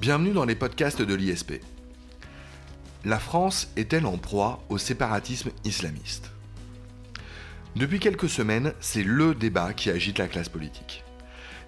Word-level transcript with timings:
Bienvenue 0.00 0.30
dans 0.30 0.44
les 0.44 0.54
podcasts 0.54 1.02
de 1.02 1.12
l'ISP. 1.12 1.54
La 3.04 3.18
France 3.18 3.72
est-elle 3.76 4.06
en 4.06 4.16
proie 4.16 4.62
au 4.68 4.78
séparatisme 4.78 5.50
islamiste? 5.64 6.30
Depuis 7.74 7.98
quelques 7.98 8.28
semaines, 8.28 8.74
c'est 8.78 9.02
le 9.02 9.34
débat 9.34 9.72
qui 9.72 9.90
agite 9.90 10.18
la 10.18 10.28
classe 10.28 10.48
politique. 10.48 11.02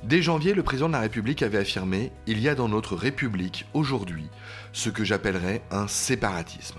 Dès 0.04 0.22
janvier, 0.22 0.54
le 0.54 0.62
président 0.62 0.86
de 0.86 0.92
la 0.92 1.00
République 1.00 1.42
avait 1.42 1.58
affirmé 1.58 2.12
Il 2.28 2.38
y 2.38 2.48
a 2.48 2.54
dans 2.54 2.68
notre 2.68 2.94
République 2.94 3.66
aujourd'hui 3.74 4.28
ce 4.72 4.90
que 4.90 5.02
j'appellerais 5.02 5.62
un 5.72 5.88
séparatisme. 5.88 6.78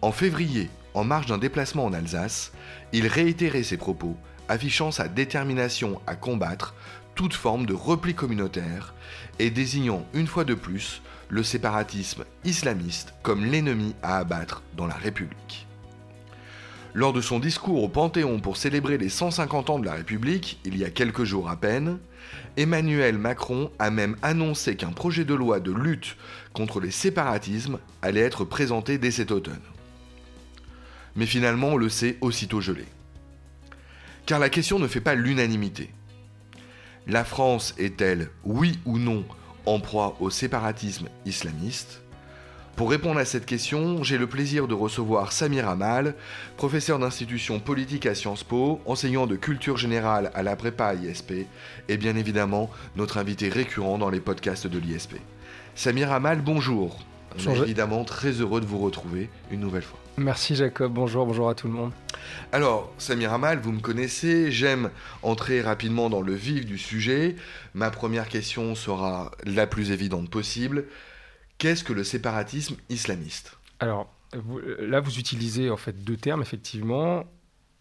En 0.00 0.12
février, 0.12 0.70
en 0.94 1.04
marge 1.04 1.26
d'un 1.26 1.36
déplacement 1.36 1.84
en 1.84 1.92
Alsace, 1.92 2.52
il 2.94 3.06
réitérait 3.06 3.64
ses 3.64 3.76
propos, 3.76 4.16
affichant 4.48 4.92
sa 4.92 5.08
détermination 5.08 6.00
à 6.06 6.16
combattre 6.16 6.74
toute 7.18 7.34
forme 7.34 7.66
de 7.66 7.74
repli 7.74 8.14
communautaire 8.14 8.94
et 9.40 9.50
désignant 9.50 10.06
une 10.14 10.28
fois 10.28 10.44
de 10.44 10.54
plus 10.54 11.02
le 11.28 11.42
séparatisme 11.42 12.24
islamiste 12.44 13.12
comme 13.24 13.44
l'ennemi 13.44 13.96
à 14.04 14.18
abattre 14.18 14.62
dans 14.76 14.86
la 14.86 14.94
République. 14.94 15.66
Lors 16.94 17.12
de 17.12 17.20
son 17.20 17.40
discours 17.40 17.82
au 17.82 17.88
Panthéon 17.88 18.38
pour 18.38 18.56
célébrer 18.56 18.98
les 18.98 19.08
150 19.08 19.68
ans 19.68 19.80
de 19.80 19.86
la 19.86 19.94
République, 19.94 20.60
il 20.64 20.78
y 20.78 20.84
a 20.84 20.90
quelques 20.90 21.24
jours 21.24 21.50
à 21.50 21.56
peine, 21.56 21.98
Emmanuel 22.56 23.18
Macron 23.18 23.72
a 23.80 23.90
même 23.90 24.14
annoncé 24.22 24.76
qu'un 24.76 24.92
projet 24.92 25.24
de 25.24 25.34
loi 25.34 25.58
de 25.58 25.72
lutte 25.72 26.16
contre 26.52 26.78
les 26.78 26.92
séparatismes 26.92 27.80
allait 28.00 28.20
être 28.20 28.44
présenté 28.44 28.96
dès 28.96 29.10
cet 29.10 29.32
automne. 29.32 29.58
Mais 31.16 31.26
finalement, 31.26 31.70
on 31.70 31.76
le 31.78 31.88
sait 31.88 32.16
aussitôt 32.20 32.60
gelé. 32.60 32.84
Car 34.24 34.38
la 34.38 34.50
question 34.50 34.78
ne 34.78 34.86
fait 34.86 35.00
pas 35.00 35.16
l'unanimité. 35.16 35.90
La 37.10 37.24
France 37.24 37.74
est-elle, 37.78 38.28
oui 38.44 38.78
ou 38.84 38.98
non, 38.98 39.24
en 39.64 39.80
proie 39.80 40.18
au 40.20 40.28
séparatisme 40.28 41.08
islamiste? 41.24 42.02
Pour 42.76 42.90
répondre 42.90 43.18
à 43.18 43.24
cette 43.24 43.46
question, 43.46 44.04
j'ai 44.04 44.18
le 44.18 44.26
plaisir 44.26 44.68
de 44.68 44.74
recevoir 44.74 45.32
Samir 45.32 45.70
Amal, 45.70 46.14
professeur 46.58 46.98
d'institution 46.98 47.60
politique 47.60 48.04
à 48.04 48.14
Sciences 48.14 48.44
Po, 48.44 48.82
enseignant 48.84 49.26
de 49.26 49.36
culture 49.36 49.78
générale 49.78 50.30
à 50.34 50.42
la 50.42 50.54
prépa 50.54 50.92
ISP, 50.94 51.46
et 51.88 51.96
bien 51.96 52.14
évidemment 52.14 52.68
notre 52.94 53.16
invité 53.16 53.48
récurrent 53.48 53.96
dans 53.96 54.10
les 54.10 54.20
podcasts 54.20 54.66
de 54.66 54.78
l'ISP. 54.78 55.14
Samir 55.74 56.12
Amal, 56.12 56.42
bonjour. 56.42 56.98
On 57.36 57.52
est 57.52 57.58
évidemment 57.58 58.04
très 58.04 58.30
heureux 58.32 58.60
de 58.60 58.66
vous 58.66 58.78
retrouver 58.78 59.30
une 59.50 59.60
nouvelle 59.60 59.82
fois. 59.82 59.98
Merci 60.16 60.56
Jacob, 60.56 60.92
bonjour, 60.92 61.26
bonjour 61.26 61.48
à 61.48 61.54
tout 61.54 61.68
le 61.68 61.72
monde. 61.72 61.92
Alors, 62.52 62.92
Samir 62.98 63.32
Amal, 63.32 63.60
vous 63.60 63.72
me 63.72 63.80
connaissez, 63.80 64.50
j'aime 64.50 64.90
entrer 65.22 65.60
rapidement 65.60 66.10
dans 66.10 66.22
le 66.22 66.34
vif 66.34 66.66
du 66.66 66.78
sujet. 66.78 67.36
Ma 67.74 67.90
première 67.90 68.28
question 68.28 68.74
sera 68.74 69.30
la 69.44 69.66
plus 69.66 69.92
évidente 69.92 70.28
possible. 70.28 70.86
Qu'est-ce 71.58 71.84
que 71.84 71.92
le 71.92 72.04
séparatisme 72.04 72.76
islamiste? 72.88 73.56
Alors, 73.80 74.12
là, 74.80 75.00
vous 75.00 75.18
utilisez 75.18 75.70
en 75.70 75.76
fait 75.76 76.04
deux 76.04 76.16
termes, 76.16 76.42
effectivement. 76.42 77.24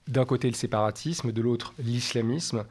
D'un 0.08 0.26
côté, 0.26 0.48
le 0.50 0.56
séparatisme, 0.56 1.32
de 1.32 1.42
l'autre, 1.42 1.74
l'islamisme. 1.80 2.66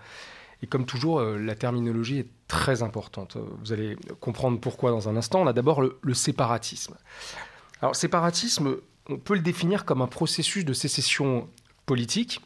Et 0.62 0.66
comme 0.66 0.86
toujours, 0.86 1.20
euh, 1.20 1.38
la 1.38 1.54
terminologie 1.54 2.18
est 2.18 2.28
très 2.48 2.82
importante. 2.82 3.36
Vous 3.62 3.72
allez 3.72 3.96
comprendre 4.20 4.58
pourquoi 4.58 4.90
dans 4.90 5.08
un 5.08 5.16
instant. 5.16 5.42
On 5.42 5.46
a 5.46 5.52
d'abord 5.52 5.82
le, 5.82 6.14
séparatisme. 6.14 6.96
Alors, 7.82 7.94
séparatisme, 7.94 8.76
on 9.08 9.18
peut 9.18 9.34
le 9.34 9.40
définir 9.40 9.84
comme 9.84 10.00
un 10.00 10.06
processus 10.06 10.64
de 10.64 10.72
sécession 10.72 11.48
politique, 11.84 12.40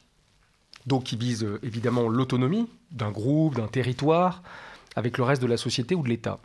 donc 0.86 1.04
qui 1.04 1.16
vise 1.16 1.44
euh, 1.44 1.60
évidemment 1.62 2.08
l'autonomie 2.08 2.68
d'un 2.90 3.10
groupe, 3.10 3.54
d'un 3.54 3.68
territoire, 3.68 4.42
avec 4.96 5.18
le 5.18 5.24
reste 5.24 5.42
de 5.42 5.46
la 5.46 5.56
société 5.56 5.94
ou 5.94 6.02
de 6.02 6.08
l'État. 6.08 6.40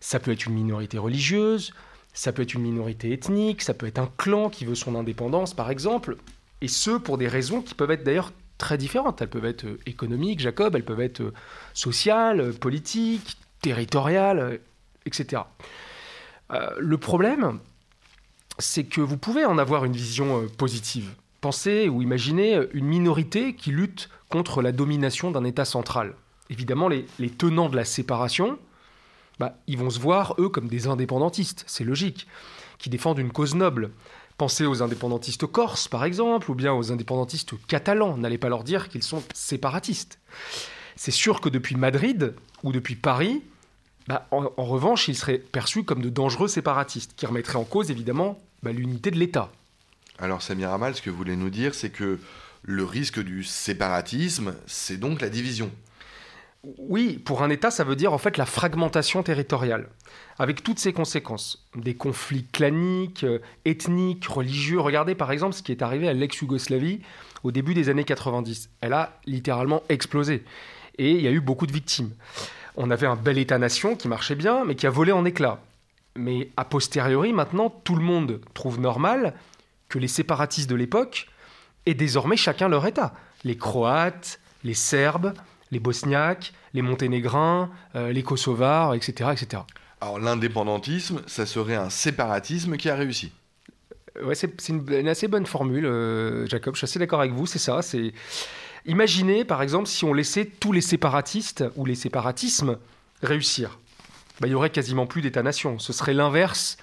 Ça 0.00 0.18
peut 0.18 0.32
être 0.32 0.46
une 0.46 0.54
minorité 0.54 0.98
religieuse, 0.98 1.72
ça 2.12 2.32
peut 2.32 2.42
être 2.42 2.54
une 2.54 2.62
minorité 2.62 3.12
ethnique, 3.12 3.62
ça 3.62 3.74
peut 3.74 3.86
être 3.86 3.98
un 3.98 4.10
clan 4.16 4.50
qui 4.50 4.64
veut 4.64 4.74
son 4.74 4.94
indépendance, 4.94 5.54
par 5.54 5.70
exemple, 5.70 6.16
et 6.60 6.68
ce, 6.68 6.90
pour 6.90 7.18
des 7.18 7.28
raisons 7.28 7.62
qui 7.62 7.74
peuvent 7.74 7.90
être 7.90 8.02
d'ailleurs 8.02 8.32
très 8.58 8.76
différentes. 8.76 9.22
Elles 9.22 9.30
peuvent 9.30 9.44
être 9.44 9.64
euh, 9.64 9.80
économiques, 9.86 10.40
Jacob, 10.40 10.76
elles 10.76 10.84
peuvent 10.84 11.00
être 11.00 11.20
euh, 11.20 11.32
sociales, 11.74 12.52
politiques, 12.54 13.38
territoriales, 13.62 14.60
etc. 15.04 15.42
le 16.78 16.96
problème, 16.96 17.58
c'est 18.58 18.84
que 18.84 19.00
vous 19.00 19.16
pouvez 19.16 19.44
en 19.44 19.58
avoir 19.58 19.84
une 19.84 19.94
vision 19.94 20.46
positive. 20.56 21.14
Pensez 21.40 21.88
ou 21.88 22.02
imaginez 22.02 22.60
une 22.72 22.86
minorité 22.86 23.54
qui 23.54 23.72
lutte 23.72 24.10
contre 24.28 24.62
la 24.62 24.70
domination 24.70 25.32
d'un 25.32 25.42
État 25.42 25.64
central. 25.64 26.14
Évidemment, 26.50 26.88
les, 26.88 27.04
tenants 27.30 27.68
de 27.68 27.76
la 27.76 27.84
séparation, 27.84 28.58
bah, 29.38 29.58
ils 29.66 29.78
vont 29.78 29.90
se 29.90 29.98
voir, 29.98 30.34
eux, 30.38 30.48
comme 30.48 30.68
des 30.68 30.86
indépendantistes, 30.86 31.64
c'est 31.66 31.84
logique, 31.84 32.26
qui 32.78 32.90
défendent 32.90 33.18
une 33.18 33.32
cause 33.32 33.54
noble. 33.54 33.90
Pensez 34.38 34.66
aux 34.66 34.82
indépendantistes 34.82 35.46
corses, 35.46 35.88
par 35.88 36.04
exemple, 36.04 36.50
ou 36.50 36.54
bien 36.54 36.72
aux 36.72 36.92
indépendantistes 36.92 37.54
catalans. 37.66 38.16
N'allez 38.16 38.38
pas 38.38 38.48
leur 38.48 38.62
dire 38.62 38.88
qu'ils 38.88 39.02
sont 39.02 39.22
séparatistes. 39.34 40.20
C'est 40.94 41.10
sûr 41.10 41.40
que 41.40 41.48
depuis 41.48 41.74
Madrid 41.74 42.34
ou 42.62 42.70
depuis 42.70 42.94
Paris, 42.94 43.42
bah, 44.06 44.28
en, 44.30 44.48
revanche, 44.56 45.08
ils 45.08 45.16
seraient 45.16 45.38
perçus 45.38 45.82
comme 45.82 46.02
de 46.02 46.08
dangereux 46.08 46.48
séparatistes, 46.48 47.14
qui 47.16 47.26
remettraient 47.26 47.58
en 47.58 47.64
cause, 47.64 47.90
évidemment, 47.90 48.40
bah, 48.62 48.72
l'unité 48.72 49.10
de 49.10 49.18
l'État. 49.18 49.50
Alors 50.18 50.40
Samir 50.40 50.70
Amal, 50.70 50.94
ce 50.94 51.02
que 51.02 51.10
vous 51.10 51.16
voulez 51.16 51.36
nous 51.36 51.50
dire, 51.50 51.74
c'est 51.74 51.90
que 51.90 52.18
le 52.62 52.84
risque 52.84 53.20
du 53.20 53.44
séparatisme, 53.44 54.54
c'est 54.66 54.98
donc 54.98 55.20
la 55.20 55.28
division. 55.28 55.70
Oui, 56.64 57.18
pour 57.18 57.42
un 57.42 57.50
État, 57.50 57.70
ça 57.70 57.84
veut 57.84 57.94
dire 57.94 58.12
en 58.12 58.18
fait 58.18 58.36
la 58.36 58.44
fragmentation 58.44 59.22
territoriale, 59.22 59.88
avec 60.38 60.64
toutes 60.64 60.80
ses 60.80 60.92
conséquences. 60.92 61.68
Des 61.76 61.94
conflits 61.94 62.46
claniques, 62.46 63.22
euh, 63.22 63.38
ethniques, 63.64 64.26
religieux. 64.26 64.80
Regardez 64.80 65.14
par 65.14 65.30
exemple 65.30 65.54
ce 65.54 65.62
qui 65.62 65.70
est 65.70 65.82
arrivé 65.82 66.08
à 66.08 66.12
l'ex-Yougoslavie 66.12 67.00
au 67.44 67.52
début 67.52 67.74
des 67.74 67.88
années 67.90 68.04
90. 68.04 68.70
Elle 68.80 68.92
a 68.92 69.20
littéralement 69.24 69.84
explosé. 69.88 70.44
Et 70.98 71.12
il 71.12 71.22
y 71.22 71.28
a 71.28 71.30
eu 71.30 71.40
beaucoup 71.40 71.66
de 71.66 71.72
victimes. 71.72 72.10
On 72.76 72.90
avait 72.90 73.06
un 73.06 73.16
bel 73.16 73.38
État-nation 73.38 73.94
qui 73.94 74.08
marchait 74.08 74.34
bien, 74.34 74.64
mais 74.64 74.74
qui 74.74 74.86
a 74.86 74.90
volé 74.90 75.12
en 75.12 75.24
éclats. 75.24 75.60
Mais 76.16 76.50
a 76.56 76.64
posteriori, 76.64 77.32
maintenant, 77.32 77.70
tout 77.70 77.94
le 77.94 78.02
monde 78.02 78.40
trouve 78.54 78.80
normal 78.80 79.34
que 79.88 80.00
les 80.00 80.08
séparatistes 80.08 80.68
de 80.68 80.74
l'époque 80.74 81.28
aient 81.86 81.94
désormais 81.94 82.36
chacun 82.36 82.68
leur 82.68 82.84
État. 82.84 83.14
Les 83.44 83.56
Croates, 83.56 84.40
les 84.64 84.74
Serbes, 84.74 85.34
les 85.70 85.80
Bosniaques, 85.80 86.52
les 86.74 86.82
Monténégrins, 86.82 87.70
euh, 87.94 88.12
les 88.12 88.22
Kosovars, 88.22 88.94
etc. 88.94 89.30
etc. 89.32 89.62
Alors 90.00 90.18
l'indépendantisme, 90.18 91.22
ça 91.26 91.46
serait 91.46 91.74
un 91.74 91.90
séparatisme 91.90 92.76
qui 92.76 92.88
a 92.88 92.94
réussi. 92.94 93.32
Ouais, 94.22 94.34
c'est 94.34 94.68
une, 94.68 95.08
assez 95.08 95.28
bonne 95.28 95.46
formule, 95.46 95.86
euh, 95.86 96.46
Jacob. 96.46 96.74
Je 96.74 96.78
suis 96.78 96.84
assez 96.84 96.98
d'accord 96.98 97.20
avec 97.20 97.32
vous. 97.32 97.46
C'est 97.46 97.58
ça. 97.58 97.82
C'est 97.82 98.12
imaginez, 98.86 99.44
par 99.44 99.62
exemple, 99.62 99.86
si 99.86 100.04
on 100.04 100.12
laissait 100.12 100.44
tous 100.44 100.72
les 100.72 100.80
séparatistes 100.80 101.64
ou 101.76 101.84
les 101.84 101.94
séparatismes 101.94 102.78
réussir. 103.22 103.78
Bah, 104.40 104.46
il 104.46 104.52
y 104.52 104.54
aurait 104.54 104.70
quasiment 104.70 105.06
plus 105.06 105.22
d'État-nation. 105.22 105.78
Ce 105.78 105.92
serait 105.92 106.14
l'inverse 106.14 106.76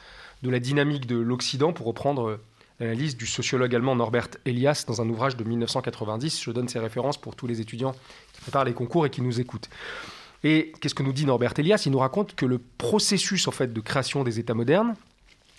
de 0.43 0.49
la 0.49 0.59
dynamique 0.59 1.07
de 1.07 1.17
l'Occident, 1.17 1.73
pour 1.73 1.87
reprendre 1.87 2.39
l'analyse 2.79 3.15
du 3.15 3.25
sociologue 3.25 3.73
allemand 3.73 3.95
Norbert 3.95 4.29
Elias 4.45 4.83
dans 4.87 5.01
un 5.01 5.09
ouvrage 5.09 5.37
de 5.37 5.43
1990. 5.43 6.41
Je 6.41 6.51
donne 6.51 6.67
ses 6.67 6.79
références 6.79 7.17
pour 7.17 7.35
tous 7.35 7.47
les 7.47 7.61
étudiants 7.61 7.95
qui 8.33 8.41
préparent 8.41 8.65
les 8.65 8.73
concours 8.73 9.05
et 9.05 9.09
qui 9.09 9.21
nous 9.21 9.39
écoutent. 9.39 9.69
Et 10.43 10.73
qu'est-ce 10.79 10.93
que 10.93 11.03
nous 11.03 11.13
dit 11.13 11.25
Norbert 11.25 11.53
Elias? 11.57 11.83
Il 11.85 11.91
nous 11.91 11.99
raconte 11.99 12.35
que 12.35 12.45
le 12.45 12.59
processus 12.59 13.47
en 13.47 13.51
fait 13.51 13.73
de 13.73 13.81
création 13.81 14.23
des 14.23 14.39
États 14.39 14.53
modernes 14.53 14.95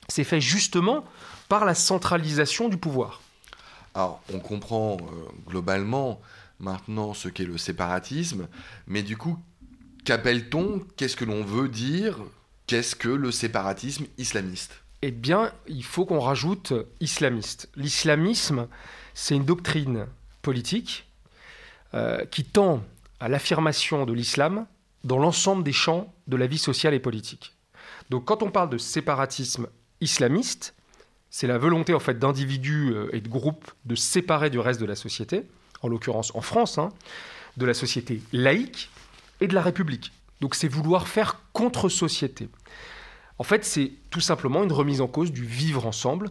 s'est 0.08 0.24
fait 0.24 0.40
justement 0.40 1.04
par 1.48 1.64
la 1.64 1.74
centralisation 1.74 2.68
du 2.68 2.76
pouvoir. 2.76 3.20
Alors, 3.94 4.20
on 4.32 4.38
comprend 4.38 4.98
euh, 5.00 5.04
globalement 5.48 6.20
maintenant 6.60 7.14
ce 7.14 7.28
qu'est 7.28 7.44
le 7.44 7.58
séparatisme, 7.58 8.46
mais 8.86 9.02
du 9.02 9.16
coup, 9.16 9.38
qu'appelle-t-on? 10.04 10.82
Qu'est-ce 10.96 11.16
que 11.16 11.24
l'on 11.24 11.42
veut 11.42 11.68
dire? 11.68 12.18
Qu'est-ce 12.66 12.94
que 12.94 13.08
le 13.08 13.30
séparatisme 13.30 14.06
islamiste? 14.18 14.82
Eh 15.02 15.10
bien, 15.10 15.52
il 15.68 15.84
faut 15.84 16.06
qu'on 16.06 16.20
rajoute 16.20 16.72
islamiste. 17.00 17.68
L'islamisme, 17.76 18.68
c'est 19.14 19.34
une 19.34 19.44
doctrine 19.44 20.06
politique 20.42 21.06
euh, 21.94 22.24
qui 22.26 22.44
tend 22.44 22.82
à 23.20 23.28
l'affirmation 23.28 24.04
de 24.04 24.12
l'islam 24.12 24.66
dans 25.04 25.18
l'ensemble 25.18 25.62
des 25.62 25.72
champs 25.72 26.12
de 26.26 26.36
la 26.36 26.46
vie 26.46 26.58
sociale 26.58 26.94
et 26.94 27.00
politique. 27.00 27.54
Donc 28.10 28.24
quand 28.24 28.42
on 28.42 28.50
parle 28.50 28.70
de 28.70 28.78
séparatisme 28.78 29.68
islamiste, 30.00 30.74
c'est 31.30 31.46
la 31.46 31.58
volonté 31.58 31.94
en 31.94 32.00
fait 32.00 32.18
d'individus 32.18 32.92
euh, 32.92 33.08
et 33.14 33.20
de 33.20 33.28
groupes 33.28 33.70
de 33.84 33.94
séparer 33.94 34.50
du 34.50 34.58
reste 34.58 34.80
de 34.80 34.86
la 34.86 34.96
société, 34.96 35.42
en 35.82 35.88
l'occurrence 35.88 36.34
en 36.34 36.40
France, 36.40 36.78
hein, 36.78 36.90
de 37.56 37.66
la 37.66 37.74
société 37.74 38.22
laïque 38.32 38.90
et 39.40 39.46
de 39.46 39.54
la 39.54 39.62
République. 39.62 40.12
Donc 40.40 40.54
c'est 40.54 40.68
vouloir 40.68 41.08
faire 41.08 41.40
contre-société. 41.52 42.48
En 43.38 43.44
fait, 43.44 43.64
c'est 43.64 43.92
tout 44.10 44.20
simplement 44.20 44.64
une 44.64 44.72
remise 44.72 45.00
en 45.00 45.06
cause 45.06 45.32
du 45.32 45.44
vivre 45.44 45.86
ensemble. 45.86 46.30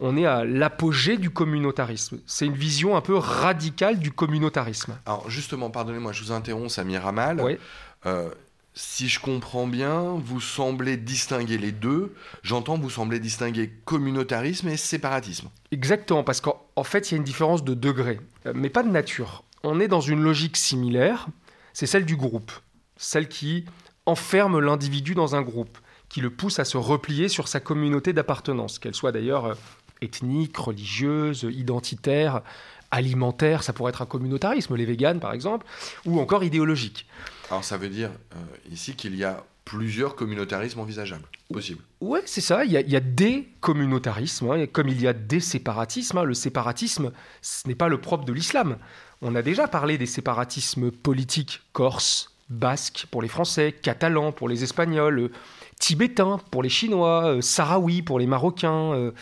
On 0.00 0.16
est 0.16 0.26
à 0.26 0.44
l'apogée 0.44 1.16
du 1.16 1.30
communautarisme. 1.30 2.18
C'est 2.26 2.46
une 2.46 2.54
vision 2.54 2.96
un 2.96 3.00
peu 3.00 3.16
radicale 3.16 3.98
du 3.98 4.10
communautarisme. 4.10 4.98
Alors 5.06 5.30
justement, 5.30 5.70
pardonnez-moi, 5.70 6.12
je 6.12 6.24
vous 6.24 6.32
interromps, 6.32 6.72
Samir 6.72 7.06
Amal. 7.06 7.40
Oui. 7.40 7.58
Euh, 8.06 8.30
si 8.74 9.08
je 9.08 9.20
comprends 9.20 9.66
bien, 9.66 10.14
vous 10.24 10.40
semblez 10.40 10.96
distinguer 10.96 11.58
les 11.58 11.72
deux. 11.72 12.14
J'entends, 12.42 12.78
vous 12.78 12.90
semblez 12.90 13.20
distinguer 13.20 13.70
communautarisme 13.84 14.68
et 14.68 14.76
séparatisme. 14.76 15.48
Exactement, 15.70 16.24
parce 16.24 16.40
qu'en 16.40 16.84
fait, 16.84 17.10
il 17.10 17.14
y 17.14 17.16
a 17.16 17.18
une 17.18 17.24
différence 17.24 17.64
de 17.64 17.74
degré, 17.74 18.18
euh, 18.46 18.52
mais 18.54 18.70
pas 18.70 18.82
de 18.82 18.88
nature. 18.88 19.44
On 19.62 19.78
est 19.78 19.88
dans 19.88 20.00
une 20.00 20.22
logique 20.22 20.56
similaire, 20.56 21.28
c'est 21.74 21.86
celle 21.86 22.06
du 22.06 22.16
groupe, 22.16 22.50
celle 22.96 23.28
qui 23.28 23.66
enferme 24.06 24.58
l'individu 24.58 25.14
dans 25.14 25.36
un 25.36 25.42
groupe, 25.42 25.78
qui 26.12 26.20
le 26.20 26.28
pousse 26.28 26.58
à 26.58 26.66
se 26.66 26.76
replier 26.76 27.28
sur 27.28 27.48
sa 27.48 27.58
communauté 27.58 28.12
d'appartenance, 28.12 28.78
qu'elle 28.78 28.94
soit 28.94 29.12
d'ailleurs 29.12 29.46
euh, 29.46 29.54
ethnique, 30.02 30.54
religieuse, 30.58 31.48
identitaire, 31.50 32.42
alimentaire, 32.90 33.62
ça 33.62 33.72
pourrait 33.72 33.90
être 33.90 34.02
un 34.02 34.06
communautarisme, 34.06 34.76
les 34.76 34.84
véganes 34.84 35.20
par 35.20 35.32
exemple, 35.32 35.66
ou 36.04 36.20
encore 36.20 36.44
idéologique. 36.44 37.06
Alors 37.48 37.64
ça 37.64 37.78
veut 37.78 37.88
dire 37.88 38.10
euh, 38.34 38.70
ici 38.70 38.94
qu'il 38.94 39.16
y 39.16 39.24
a 39.24 39.42
plusieurs 39.64 40.14
communautarismes 40.14 40.80
envisageables, 40.80 41.24
possibles. 41.50 41.82
Ouais, 42.02 42.20
c'est 42.26 42.42
ça, 42.42 42.66
il 42.66 42.72
y, 42.72 42.96
a, 42.96 43.00
des 43.00 43.48
communautarismes, 43.60 44.50
hein, 44.50 44.66
comme 44.66 44.88
il 44.88 45.00
y 45.00 45.06
a 45.06 45.14
des 45.14 45.40
séparatismes. 45.40 46.18
Hein. 46.18 46.24
le 46.24 46.34
séparatisme, 46.34 47.12
ce 47.40 47.66
n'est 47.68 47.74
pas 47.74 47.88
le 47.88 48.00
propre 48.00 48.24
de 48.24 48.32
l'islam. 48.34 48.76
On 49.22 49.34
a 49.34 49.40
déjà 49.40 49.68
parlé 49.68 49.96
des 49.96 50.06
séparatismes 50.06 50.90
politiques 50.90 51.62
corse, 51.72 52.31
basque 52.48 53.06
pour 53.10 53.22
les 53.22 53.28
Français, 53.28 53.72
catalan 53.72 54.32
pour 54.32 54.48
les 54.48 54.62
Espagnols, 54.62 55.18
euh, 55.18 55.30
tibétain 55.78 56.38
pour 56.50 56.62
les 56.62 56.68
Chinois, 56.68 57.26
euh, 57.26 57.40
sahraoui 57.40 58.02
pour 58.02 58.18
les 58.18 58.26
Marocains, 58.26 59.12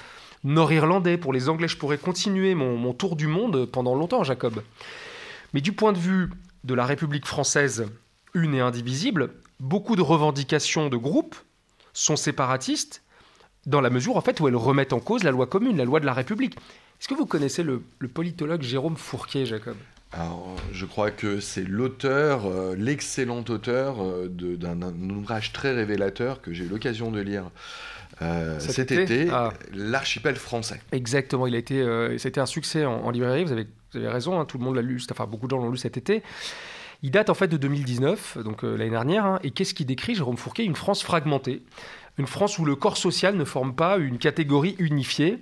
nord-irlandais 0.45 1.17
pour 1.17 1.33
les 1.33 1.49
Anglais. 1.49 1.69
Je 1.69 1.77
pourrais 1.77 1.99
continuer 1.99 2.55
mon, 2.55 2.93
tour 2.93 3.17
du 3.17 3.27
monde 3.27 3.67
pendant 3.67 3.95
longtemps, 3.95 4.25
Jacob. 4.25 4.63
Mais 5.53 5.61
du 5.61 5.73
point 5.73 5.93
de 5.93 5.99
vue 5.99 6.31
de 6.65 6.75
la 6.75 6.85
République 6.85 7.27
française 7.27 7.87
une 8.35 8.55
et 8.55 8.61
indivisible, 8.61 9.31
beaucoup 9.59 9.97
de 9.97 10.03
revendications 10.03 10.89
de 10.89 10.97
groupes 10.97 11.37
sont 11.93 12.17
séparatistes 12.17 13.03
dans 13.67 13.81
la 13.81 13.91
mesure 13.91 14.17
en 14.17 14.21
fait 14.21 14.41
où 14.41 14.49
elles 14.49 14.57
remettent 14.57 14.93
en 14.93 15.01
cause 15.01 15.25
la 15.25 15.31
loi 15.31 15.47
commune, 15.47 15.77
la 15.77 15.85
loi 15.85 16.01
de 16.01 16.07
la 16.07 16.13
République. 16.15 16.57
Est-ce 17.01 17.09
que 17.09 17.15
vous 17.15 17.27
connaissez 17.27 17.63
le, 17.63 17.83
politologue 18.13 18.63
Jérôme 18.63 18.97
Fourquier, 18.97 19.47
Jacob? 19.47 19.77
Alors, 20.13 20.57
je 20.73 20.87
crois 20.87 21.13
que 21.13 21.39
c'est 21.39 21.63
l'auteur, 21.63 22.47
euh, 22.47 22.75
l'excellent 22.77 23.45
auteur 23.49 24.03
euh, 24.03 24.29
d'un 24.29 24.83
ouvrage 25.11 25.53
très 25.53 25.73
révélateur 25.73 26.43
que 26.43 26.53
j'ai 26.53 26.65
eu 26.65 26.69
l'occasion 26.69 27.13
de 27.13 27.21
lire 27.21 27.51
euh, 28.21 28.59
cet, 28.59 28.91
été, 28.91 29.29
ah. 29.31 29.53
l'archipel 29.73 30.35
français. 30.35 30.81
Exactement, 30.91 31.47
il 31.47 31.55
a 31.55 31.59
été, 31.59 32.19
c'était 32.19 32.41
un 32.41 32.47
succès 32.47 32.85
en, 32.85 33.09
librairie. 33.11 33.45
Vous 33.45 33.53
avez, 33.53 33.67
vous 33.93 33.99
avez 33.99 34.09
raison, 34.09 34.41
hein, 34.41 34.45
tout 34.45 34.59
le 34.59 34.65
monde 34.65 34.75
l'a 34.75 34.83
lu, 34.83 35.01
enfin 35.11 35.27
beaucoup 35.27 35.47
de 35.47 35.53
gens 35.53 35.59
l'ont 35.59 35.71
lu 35.71 35.79
cet 35.79 35.97
été. 35.97 36.23
Il 37.03 37.11
date 37.11 37.31
en 37.31 37.35
fait 37.35 37.49
de 37.49 37.57
2019, 37.57 38.39
donc 38.45 38.63
euh, 38.63 38.77
l'année 38.77 38.91
dernière. 38.91 39.25
Hein. 39.25 39.39
et 39.43 39.51
qu'est-ce 39.51 39.73
qui 39.73 39.85
décrit, 39.85 40.15
Jérôme 40.15 40.37
Fourquet? 40.37 40.65
Une 40.65 40.77
France 40.77 41.03
fragmentée. 41.03 41.63
Une 42.19 42.27
France 42.27 42.59
où 42.59 42.65
le 42.65 42.77
corps 42.77 42.99
social 42.99 43.37
ne 43.37 43.45
forme 43.45 43.75
pas 43.75 43.97
une 43.97 44.19
catégorie 44.19 44.77
unifiée, 44.79 45.39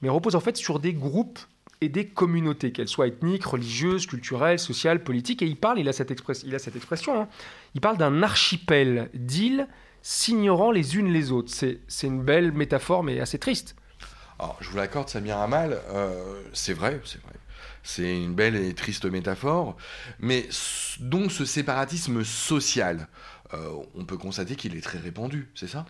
mais 0.00 0.08
repose 0.08 0.36
en 0.36 0.40
fait 0.40 0.56
sur 0.56 0.78
des 0.78 0.92
groupes 0.92 1.40
et 1.82 1.88
des 1.88 2.06
communautés, 2.06 2.70
qu'elles 2.70 2.88
soient 2.88 3.08
ethniques, 3.08 3.44
religieuses, 3.44 4.06
culturelles, 4.06 4.60
sociales, 4.60 5.02
politiques. 5.02 5.42
Et 5.42 5.46
il 5.46 5.56
parle, 5.56 5.80
il 5.80 5.88
a 5.88 5.92
cette, 5.92 6.14
il 6.44 6.54
a 6.54 6.58
cette 6.60 6.76
expression, 6.76 7.22
hein. 7.22 7.28
il 7.74 7.80
parle 7.80 7.98
d'un 7.98 8.22
archipel 8.22 9.10
d'îles 9.14 9.66
s'ignorant 10.00 10.70
les 10.70 10.96
unes 10.96 11.12
les 11.12 11.32
autres. 11.32 11.52
C'est 11.52 12.06
une 12.06 12.22
belle 12.22 12.52
métaphore, 12.52 13.02
mais 13.02 13.18
assez 13.20 13.38
triste. 13.38 13.74
Alors, 14.38 14.56
je 14.60 14.70
vous 14.70 14.76
l'accorde, 14.76 15.08
Samir 15.08 15.38
Amal, 15.38 15.80
euh, 15.90 16.40
c'est 16.52 16.72
vrai, 16.72 17.00
c'est 17.04 17.20
vrai. 17.22 17.34
C'est 17.82 18.16
une 18.22 18.34
belle 18.34 18.54
et 18.54 18.74
triste 18.74 19.04
métaphore. 19.06 19.76
Mais 20.20 20.48
donc 21.00 21.32
ce 21.32 21.44
séparatisme 21.44 22.22
social, 22.22 23.08
euh, 23.54 23.70
on 23.96 24.04
peut 24.04 24.16
constater 24.16 24.54
qu'il 24.54 24.76
est 24.76 24.80
très 24.80 24.98
répandu, 24.98 25.48
c'est 25.56 25.68
ça? 25.68 25.84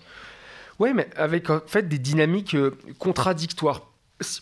Oui, 0.78 0.94
mais 0.94 1.08
avec 1.16 1.50
en 1.50 1.60
fait 1.66 1.86
des 1.86 1.98
dynamiques 1.98 2.54
euh, 2.54 2.78
contradictoires. 2.98 3.91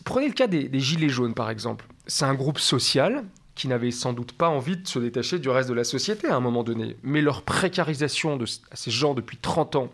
Prenez 0.04 0.28
le 0.28 0.34
cas 0.34 0.46
des, 0.46 0.68
Gilets 0.80 1.08
jaunes, 1.08 1.34
par 1.34 1.50
exemple. 1.50 1.86
C'est 2.06 2.24
un 2.24 2.34
groupe 2.34 2.58
social 2.58 3.24
qui 3.54 3.68
n'avait 3.68 3.90
sans 3.90 4.12
doute 4.12 4.32
pas 4.32 4.48
envie 4.48 4.76
de 4.76 4.88
se 4.88 4.98
détacher 4.98 5.38
du 5.38 5.48
reste 5.48 5.68
de 5.68 5.74
la 5.74 5.84
société 5.84 6.28
à 6.28 6.36
un 6.36 6.40
moment 6.40 6.62
donné. 6.62 6.96
Mais 7.02 7.20
leur 7.20 7.42
précarisation 7.42 8.36
de 8.36 8.46
ces 8.46 8.90
gens 8.90 9.14
depuis 9.14 9.36
30 9.36 9.76
ans 9.76 9.90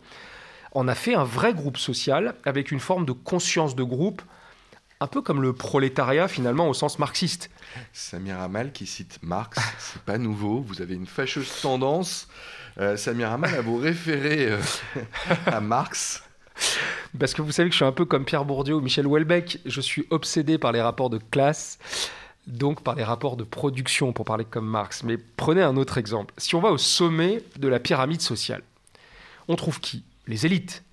en 0.73 0.89
a 0.89 0.95
fait 0.95 1.15
un 1.15 1.25
vrai 1.25 1.55
groupe 1.55 1.79
social 1.79 2.35
avec 2.45 2.71
une 2.71 2.81
forme 2.81 3.07
de 3.07 3.13
conscience 3.13 3.75
de 3.75 3.83
groupe 3.83 4.23
un 5.01 5.07
peu 5.07 5.21
comme 5.21 5.43
le 5.43 5.53
prolétariat 5.53 6.29
finalement 6.29 6.69
au 6.69 6.75
sens 6.75 6.99
marxiste. 6.99 7.51
Samir 7.93 8.41
Amal 8.41 8.73
qui 8.73 8.87
cite 8.87 9.19
Marx, 9.23 9.59
c'est 9.79 10.03
pas 10.03 10.19
nouveau, 10.19 10.61
vous 10.61 10.81
avez 10.81 10.95
une 10.95 11.07
fâcheuse 11.07 11.61
tendance, 11.61 12.29
euh, 12.79 12.97
Samir 12.97 13.31
Amal, 13.31 13.55
à 13.55 13.61
vous 13.61 13.77
référer 13.77 14.51
euh, 14.51 14.61
à 15.47 15.61
Marx. 15.61 16.23
Parce 17.19 17.35
que 17.35 17.43
vous 17.43 17.53
savez 17.53 17.69
que 17.69 17.73
je 17.73 17.79
suis 17.79 17.85
un 17.85 17.93
peu 17.93 18.05
comme 18.05 18.25
Pierre 18.25 18.45
Bourdieu 18.45 18.75
ou 18.75 18.81
Michel 18.81 19.07
Houellebecq, 19.07 19.61
je 19.65 19.81
suis 19.81 20.07
obsédé 20.11 20.59
par 20.59 20.73
les 20.73 20.83
rapports 20.83 21.11
de 21.11 21.19
classe, 21.19 21.79
donc 22.47 22.83
par 22.83 22.95
les 22.95 23.05
rapports 23.05 23.37
de 23.37 23.45
production 23.45 24.13
pour 24.13 24.25
parler 24.25 24.45
comme 24.45 24.67
Marx. 24.67 25.03
Mais 25.03 25.17
prenez 25.17 25.63
un 25.63 25.77
autre 25.77 25.99
exemple. 25.99 26.35
Si 26.37 26.55
on 26.55 26.61
va 26.61 26.71
au 26.71 26.79
sommet 26.79 27.43
de 27.59 27.69
la 27.69 27.81
pyramide 27.81 28.21
sociale, 28.21 28.63
on 29.49 29.57
trouve 29.57 29.81
qui? 29.81 30.05
Les 30.27 30.45
élites. 30.45 30.85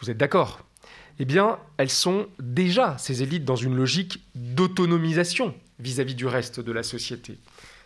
Vous 0.00 0.10
êtes 0.10 0.18
d'accord? 0.18 0.60
Eh 1.18 1.24
bien, 1.24 1.58
elles 1.76 1.90
sont 1.90 2.26
déjà, 2.40 2.96
ces 2.98 3.22
élites, 3.22 3.44
dans 3.44 3.56
une 3.56 3.76
logique 3.76 4.22
d'autonomisation 4.34 5.54
vis-à-vis 5.78 6.14
du 6.14 6.26
reste 6.26 6.60
de 6.60 6.72
la 6.72 6.82
société. 6.82 7.38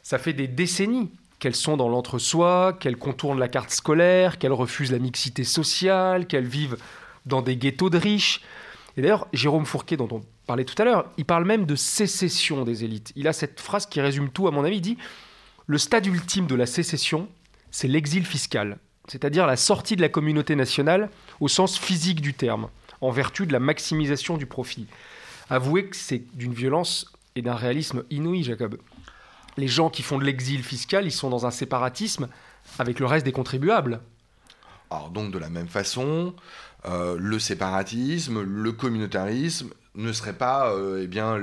Ça 0.02 0.19
fait 0.19 0.32
des 0.32 0.49
décennies 0.49 1.10
qu'elles 1.38 1.54
sont 1.54 1.76
dans 1.76 1.88
l'entre-soi, 1.88 2.72
qu'elles 2.81 2.96
contournent 2.96 3.38
la 3.38 3.49
carte 3.49 3.70
scolaire, 3.70 4.38
qu'elles 4.38 4.52
refusent 4.52 4.92
la 4.92 4.99
mixité 4.99 5.44
sociale, 5.44 6.26
qu'elles 6.26 6.46
vivent 6.46 6.78
dans 7.26 7.43
des 7.43 7.56
ghettos 7.56 7.90
de 7.90 7.99
riches. 7.99 8.40
Et 8.96 9.02
d'ailleurs, 9.02 9.26
Jérôme 9.32 9.67
Fourquet, 9.67 9.96
dont 9.96 10.08
on 10.11 10.23
parlait 10.46 10.64
tout 10.64 10.81
à 10.81 10.84
l'heure, 10.84 11.11
il 11.19 11.25
parle 11.25 11.44
même 11.44 11.67
de 11.67 11.76
sécession 11.76 12.64
des 12.64 12.84
élites. 12.84 13.12
Il 13.17 13.28
a 13.28 13.32
cette 13.32 13.61
phrase 13.61 13.87
qui 13.87 14.00
résume 14.00 14.31
tout, 14.31 14.49
à 14.49 14.50
mon 14.50 14.64
avis, 14.64 14.76
il 14.76 14.82
dit 14.82 14.99
Le 15.67 15.78
stade 15.78 16.06
ultime 16.06 16.46
de 16.46 16.55
la 16.55 16.67
sécession, 16.67 17.28
c'est 17.70 17.88
l'exil 17.88 18.25
fiscal, 18.25 18.78
c'est-à-dire 19.08 19.46
la 19.46 19.56
sortie 19.56 19.96
de 19.96 20.00
la 20.00 20.08
communauté 20.08 20.56
nationale 20.56 21.11
au 21.40 21.49
sens 21.49 21.78
physique 21.78 22.20
du 22.20 22.32
terme 22.32 22.69
en 23.00 23.11
vertu 23.11 23.46
de 23.46 23.52
la 23.52 23.61
maximisation 23.61 24.37
du 24.37 24.46
profit. 24.46 24.87
Avouez 25.50 25.87
que 25.87 25.96
c'est 25.96 26.25
d'une 26.34 26.55
violence 26.55 27.12
et 27.34 27.43
d'un 27.43 27.55
réalisme 27.55 28.04
inouï, 28.11 28.42
Jacob. 28.42 28.78
Les 29.56 29.68
gens 29.68 29.90
qui 29.90 30.02
font 30.02 30.18
de 30.18 30.25
l'exil 30.25 30.62
fiscal, 30.62 31.04
ils 31.04 31.12
sont 31.12 31.30
dans 31.30 31.47
un 31.47 31.50
séparatisme 31.50 32.28
avec 32.78 32.99
le 32.99 33.06
reste 33.06 33.25
des 33.25 33.33
contribuables. 33.33 34.00
Alors 34.90 35.11
donc 35.11 35.33
de 35.33 35.38
la 35.38 35.49
même 35.49 35.68
façon, 35.68 36.35
euh, 36.87 37.16
le 37.19 37.38
séparatisme, 37.38 38.43
le 38.43 38.73
communautarisme 38.73 39.71
ne 39.97 40.12
serait 40.12 40.35
pas 40.35 40.71
euh, 40.71 41.00
eh 41.02 41.07
bien, 41.07 41.40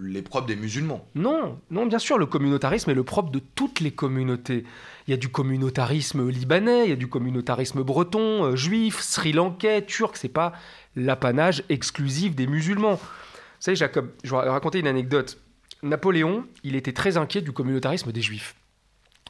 les 0.00 0.22
propres 0.22 0.46
des 0.46 0.56
musulmans. 0.56 1.06
Non, 1.14 1.58
non, 1.70 1.86
bien 1.86 1.98
sûr, 1.98 2.16
le 2.16 2.26
communautarisme 2.26 2.90
est 2.90 2.94
le 2.94 3.04
propre 3.04 3.30
de 3.30 3.40
toutes 3.40 3.80
les 3.80 3.90
communautés. 3.90 4.64
Il 5.06 5.10
y 5.10 5.14
a 5.14 5.16
du 5.16 5.28
communautarisme 5.28 6.28
libanais, 6.28 6.84
il 6.84 6.90
y 6.90 6.92
a 6.92 6.96
du 6.96 7.08
communautarisme 7.08 7.82
breton, 7.82 8.44
euh, 8.44 8.56
juif, 8.56 9.00
sri-lankais, 9.00 9.82
turc, 9.84 10.16
c'est 10.16 10.28
pas 10.28 10.52
l'apanage 10.96 11.64
exclusif 11.68 12.34
des 12.34 12.46
musulmans. 12.46 12.94
Vous 12.94 13.60
savez, 13.60 13.76
Jacob, 13.76 14.10
je 14.22 14.30
vais 14.30 14.48
raconter 14.48 14.78
une 14.78 14.86
anecdote. 14.86 15.38
Napoléon, 15.82 16.46
il 16.64 16.76
était 16.76 16.92
très 16.92 17.16
inquiet 17.16 17.40
du 17.40 17.52
communautarisme 17.52 18.12
des 18.12 18.22
juifs, 18.22 18.54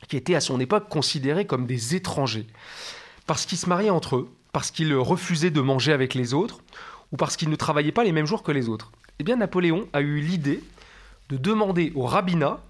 qui 0.08 0.16
étaient 0.16 0.34
à 0.34 0.40
son 0.40 0.60
époque 0.60 0.88
considérés 0.88 1.46
comme 1.46 1.66
des 1.66 1.94
étrangers, 1.94 2.46
parce 3.26 3.46
qu'ils 3.46 3.58
se 3.58 3.68
mariaient 3.68 3.90
entre 3.90 4.16
eux, 4.16 4.30
parce 4.52 4.70
qu'ils 4.70 4.94
refusaient 4.94 5.50
de 5.50 5.60
manger 5.60 5.92
avec 5.92 6.14
les 6.14 6.34
autres, 6.34 6.60
ou 7.12 7.16
parce 7.16 7.36
qu'ils 7.36 7.50
ne 7.50 7.56
travaillaient 7.56 7.92
pas 7.92 8.04
les 8.04 8.12
mêmes 8.12 8.26
jours 8.26 8.42
que 8.42 8.52
les 8.52 8.68
autres. 8.68 8.92
Eh 9.18 9.24
bien, 9.24 9.36
Napoléon 9.36 9.88
a 9.92 10.00
eu 10.00 10.20
l'idée 10.20 10.62
de 11.28 11.36
demander 11.36 11.92
au 11.94 12.02
rabbinat 12.02 12.60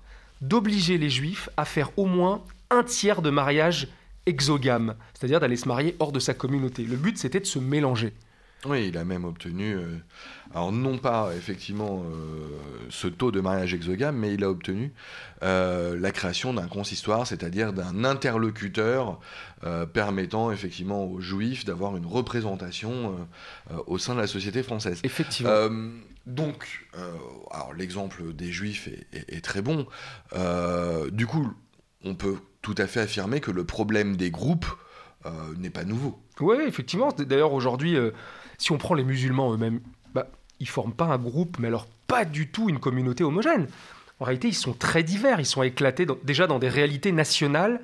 d'obliger 0.41 0.99
les 0.99 1.11
juifs 1.11 1.49
à 1.57 1.65
faire 1.65 1.91
au 1.99 2.07
moins 2.07 2.43
un 2.71 2.83
tiers 2.83 3.23
de 3.23 3.31
mariage 3.31 3.89
exogame, 4.27 4.95
c'est-à-dire 5.15 5.41
d'aller 5.41 5.57
se 5.57 5.67
marier 5.67 5.97
hors 5.99 6.13
de 6.13 6.21
sa 6.21 6.35
communauté. 6.35 6.85
Le 6.85 6.97
but, 6.97 7.19
c'était 7.19 7.41
de 7.41 7.47
se 7.47 7.59
mélanger. 7.59 8.13
Oui, 8.65 8.89
il 8.89 8.99
a 8.99 9.05
même 9.05 9.25
obtenu, 9.25 9.77
euh, 9.77 9.99
alors 10.53 10.73
non 10.73 10.99
pas 10.99 11.31
effectivement 11.37 12.03
euh, 12.05 12.49
ce 12.91 13.07
taux 13.07 13.31
de 13.31 13.41
mariage 13.41 13.73
exogame, 13.73 14.17
mais 14.17 14.35
il 14.35 14.43
a 14.43 14.51
obtenu 14.51 14.93
euh, 15.45 15.97
la 15.99 16.11
création 16.11 16.53
d'un 16.53 16.67
consistoire, 16.67 17.25
c'est-à-dire 17.25 17.73
d'un 17.73 18.05
interlocuteur 18.05 19.21
permettant 19.93 20.53
effectivement 20.53 21.05
aux 21.05 21.21
juifs 21.21 21.65
d'avoir 21.65 21.97
une 21.97 22.07
représentation 22.07 23.29
au 23.89 23.99
sein 23.99 24.15
de 24.15 24.21
la 24.21 24.29
société 24.29 24.63
française. 24.63 25.01
Effectivement. 25.03 25.69
donc, 26.27 26.89
alors 27.51 27.75
l'exemple 27.75 28.33
des 28.35 28.53
juifs 28.53 28.89
est 29.13 29.45
très 29.45 29.61
bon. 29.61 29.85
du 31.11 31.27
coup, 31.27 31.53
on 32.05 32.15
peut 32.15 32.37
tout 32.63 32.77
à 32.79 32.87
fait 32.87 33.01
affirmer 33.01 33.41
que 33.41 33.51
le 33.51 33.65
problème 33.65 34.17
des 34.17 34.31
groupes 34.31 34.67
n'est 35.57 35.71
pas 35.71 35.85
nouveau. 35.85 36.19
Oui, 36.41 36.57
effectivement. 36.67 37.09
D'ailleurs, 37.19 37.53
aujourd'hui, 37.53 37.97
si 38.57 38.73
on 38.73 38.79
prend 38.79 38.95
les 38.95 39.05
musulmans 39.05 39.53
eux-mêmes, 39.53 39.81
bah, 40.15 40.29
ils 40.61 40.69
forment 40.69 40.95
pas 40.95 41.07
un 41.07 41.19
groupe, 41.19 41.59
mais 41.59 41.69
alors 41.69 41.87
pas 42.07 42.25
du 42.25 42.49
tout 42.49 42.69
une 42.69 42.81
communauté 42.81 43.25
homogène. 43.25 43.69
En 44.21 44.25
réalité, 44.25 44.49
ils 44.49 44.55
sont 44.55 44.73
très 44.73 45.03
divers, 45.03 45.39
ils 45.39 45.47
sont 45.47 45.63
éclatés 45.63 46.07
déjà 46.25 46.47
dans 46.47 46.59
des 46.59 46.69
réalités 46.69 47.13
nationales 47.13 47.81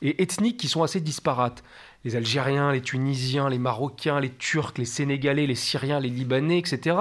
et 0.00 0.22
ethniques 0.22 0.56
qui 0.56 0.68
sont 0.68 0.82
assez 0.82 1.00
disparates. 1.00 1.64
Les 2.04 2.16
Algériens, 2.16 2.72
les 2.72 2.82
Tunisiens, 2.82 3.48
les 3.48 3.58
Marocains, 3.58 4.20
les 4.20 4.30
Turcs, 4.30 4.74
les 4.76 4.84
Sénégalais, 4.84 5.46
les 5.46 5.54
Syriens, 5.54 6.00
les 6.00 6.08
Libanais, 6.08 6.58
etc. 6.58 6.96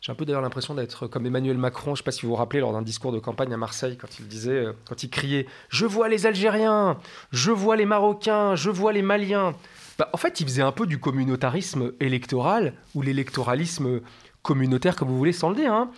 J'ai 0.00 0.12
un 0.12 0.14
peu 0.14 0.24
d'ailleurs 0.24 0.40
l'impression 0.40 0.74
d'être 0.74 1.06
comme 1.06 1.26
Emmanuel 1.26 1.58
Macron, 1.58 1.90
je 1.90 1.90
ne 1.90 1.96
sais 1.96 2.02
pas 2.02 2.10
si 2.10 2.22
vous 2.22 2.28
vous 2.28 2.36
rappelez, 2.36 2.60
lors 2.60 2.72
d'un 2.72 2.80
discours 2.80 3.12
de 3.12 3.18
campagne 3.18 3.52
à 3.52 3.58
Marseille, 3.58 3.98
quand 3.98 4.18
il 4.18 4.28
disait, 4.28 4.50
euh, 4.50 4.72
quand 4.88 5.02
il 5.02 5.10
criait 5.10 5.46
Je 5.68 5.84
vois 5.84 6.08
les 6.08 6.24
Algériens, 6.24 6.96
je 7.32 7.50
vois 7.50 7.76
les 7.76 7.84
Marocains, 7.84 8.54
je 8.56 8.70
vois 8.70 8.94
les 8.94 9.02
Maliens. 9.02 9.54
Bah, 9.98 10.08
en 10.14 10.16
fait, 10.16 10.40
il 10.40 10.46
faisait 10.46 10.62
un 10.62 10.72
peu 10.72 10.86
du 10.86 10.98
communautarisme 10.98 11.92
électoral, 12.00 12.72
ou 12.94 13.02
l'électoralisme 13.02 14.00
communautaire, 14.40 14.96
comme 14.96 15.08
vous 15.08 15.18
voulez, 15.18 15.34
sans 15.34 15.50
le 15.50 15.56
dire. 15.56 15.74
Hein. 15.74 15.90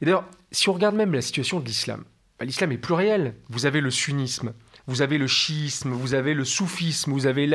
Et 0.00 0.04
d'ailleurs, 0.04 0.26
si 0.52 0.68
on 0.68 0.72
regarde 0.72 0.94
même 0.94 1.12
la 1.12 1.20
situation 1.20 1.58
de 1.58 1.64
l'islam, 1.64 2.04
bah, 2.38 2.44
l'islam 2.44 2.70
est 2.70 2.78
pluriel. 2.78 3.34
Vous 3.48 3.66
avez 3.66 3.80
le 3.80 3.90
sunnisme, 3.90 4.52
vous 4.86 5.02
avez 5.02 5.18
le 5.18 5.26
chiisme, 5.26 5.90
vous 5.90 6.14
avez 6.14 6.34
le 6.34 6.44
soufisme, 6.44 7.10
vous 7.10 7.26
avez 7.26 7.48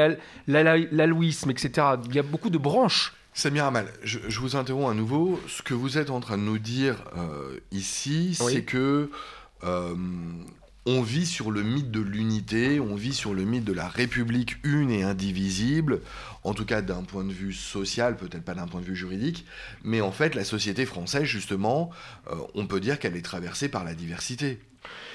l'alouisme, 0.48 1.51
etc. 1.51 1.88
Il 2.05 2.15
y 2.15 2.19
a 2.19 2.24
beaucoup 2.24 2.50
de 2.50 2.57
branches. 2.57 3.13
Samir 3.33 3.65
Amal, 3.65 3.88
je, 4.03 4.19
vous 4.39 4.55
interromps 4.55 4.91
à 4.91 4.93
nouveau. 4.93 5.39
Ce 5.48 5.62
que 5.62 5.74
vous 5.74 5.98
êtes 5.98 6.09
en 6.09 6.19
train 6.19 6.38
de 6.38 6.43
nous 6.43 6.59
dire 6.59 7.03
euh, 7.15 7.59
ici, 7.71 8.36
c'est 8.36 8.63
que 8.63 9.12
euh, 9.63 9.95
on 10.86 11.01
vit 11.01 11.25
sur 11.25 11.51
le 11.51 11.62
mythe 11.62 11.91
de 11.91 12.01
l'unité, 12.01 12.79
on 12.79 12.95
vit 12.95 13.13
sur 13.13 13.33
le 13.33 13.43
mythe 13.43 13.63
de 13.63 13.74
la 13.74 13.88
République 13.88 14.57
une 14.63 14.91
et 14.91 15.03
indivisible, 15.03 16.01
en 16.43 16.53
tout 16.53 16.65
cas 16.65 16.81
d'un 16.81 17.03
point 17.03 17.24
de 17.24 17.31
vue 17.31 17.53
social, 17.53 18.17
peut-être 18.17 18.43
pas 18.43 18.55
d'un 18.55 18.67
point 18.67 18.81
de 18.81 18.86
vue 18.86 18.95
juridique, 18.95 19.45
mais 19.83 20.01
en 20.01 20.12
fait 20.12 20.36
la 20.36 20.43
société 20.43 20.86
française, 20.86 21.24
justement, 21.24 21.91
euh, 22.31 22.36
on 22.55 22.65
peut 22.65 22.79
dire 22.79 23.00
qu'elle 23.00 23.15
est 23.15 23.21
traversée 23.21 23.69
par 23.69 23.83
la 23.83 23.93
diversité. 23.93 24.59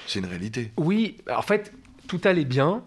C'est 0.07 0.19
une 0.19 0.25
réalité. 0.25 0.71
Oui, 0.77 1.17
en 1.29 1.41
fait, 1.41 1.73
tout 2.07 2.21
allait 2.23 2.45
bien, 2.45 2.83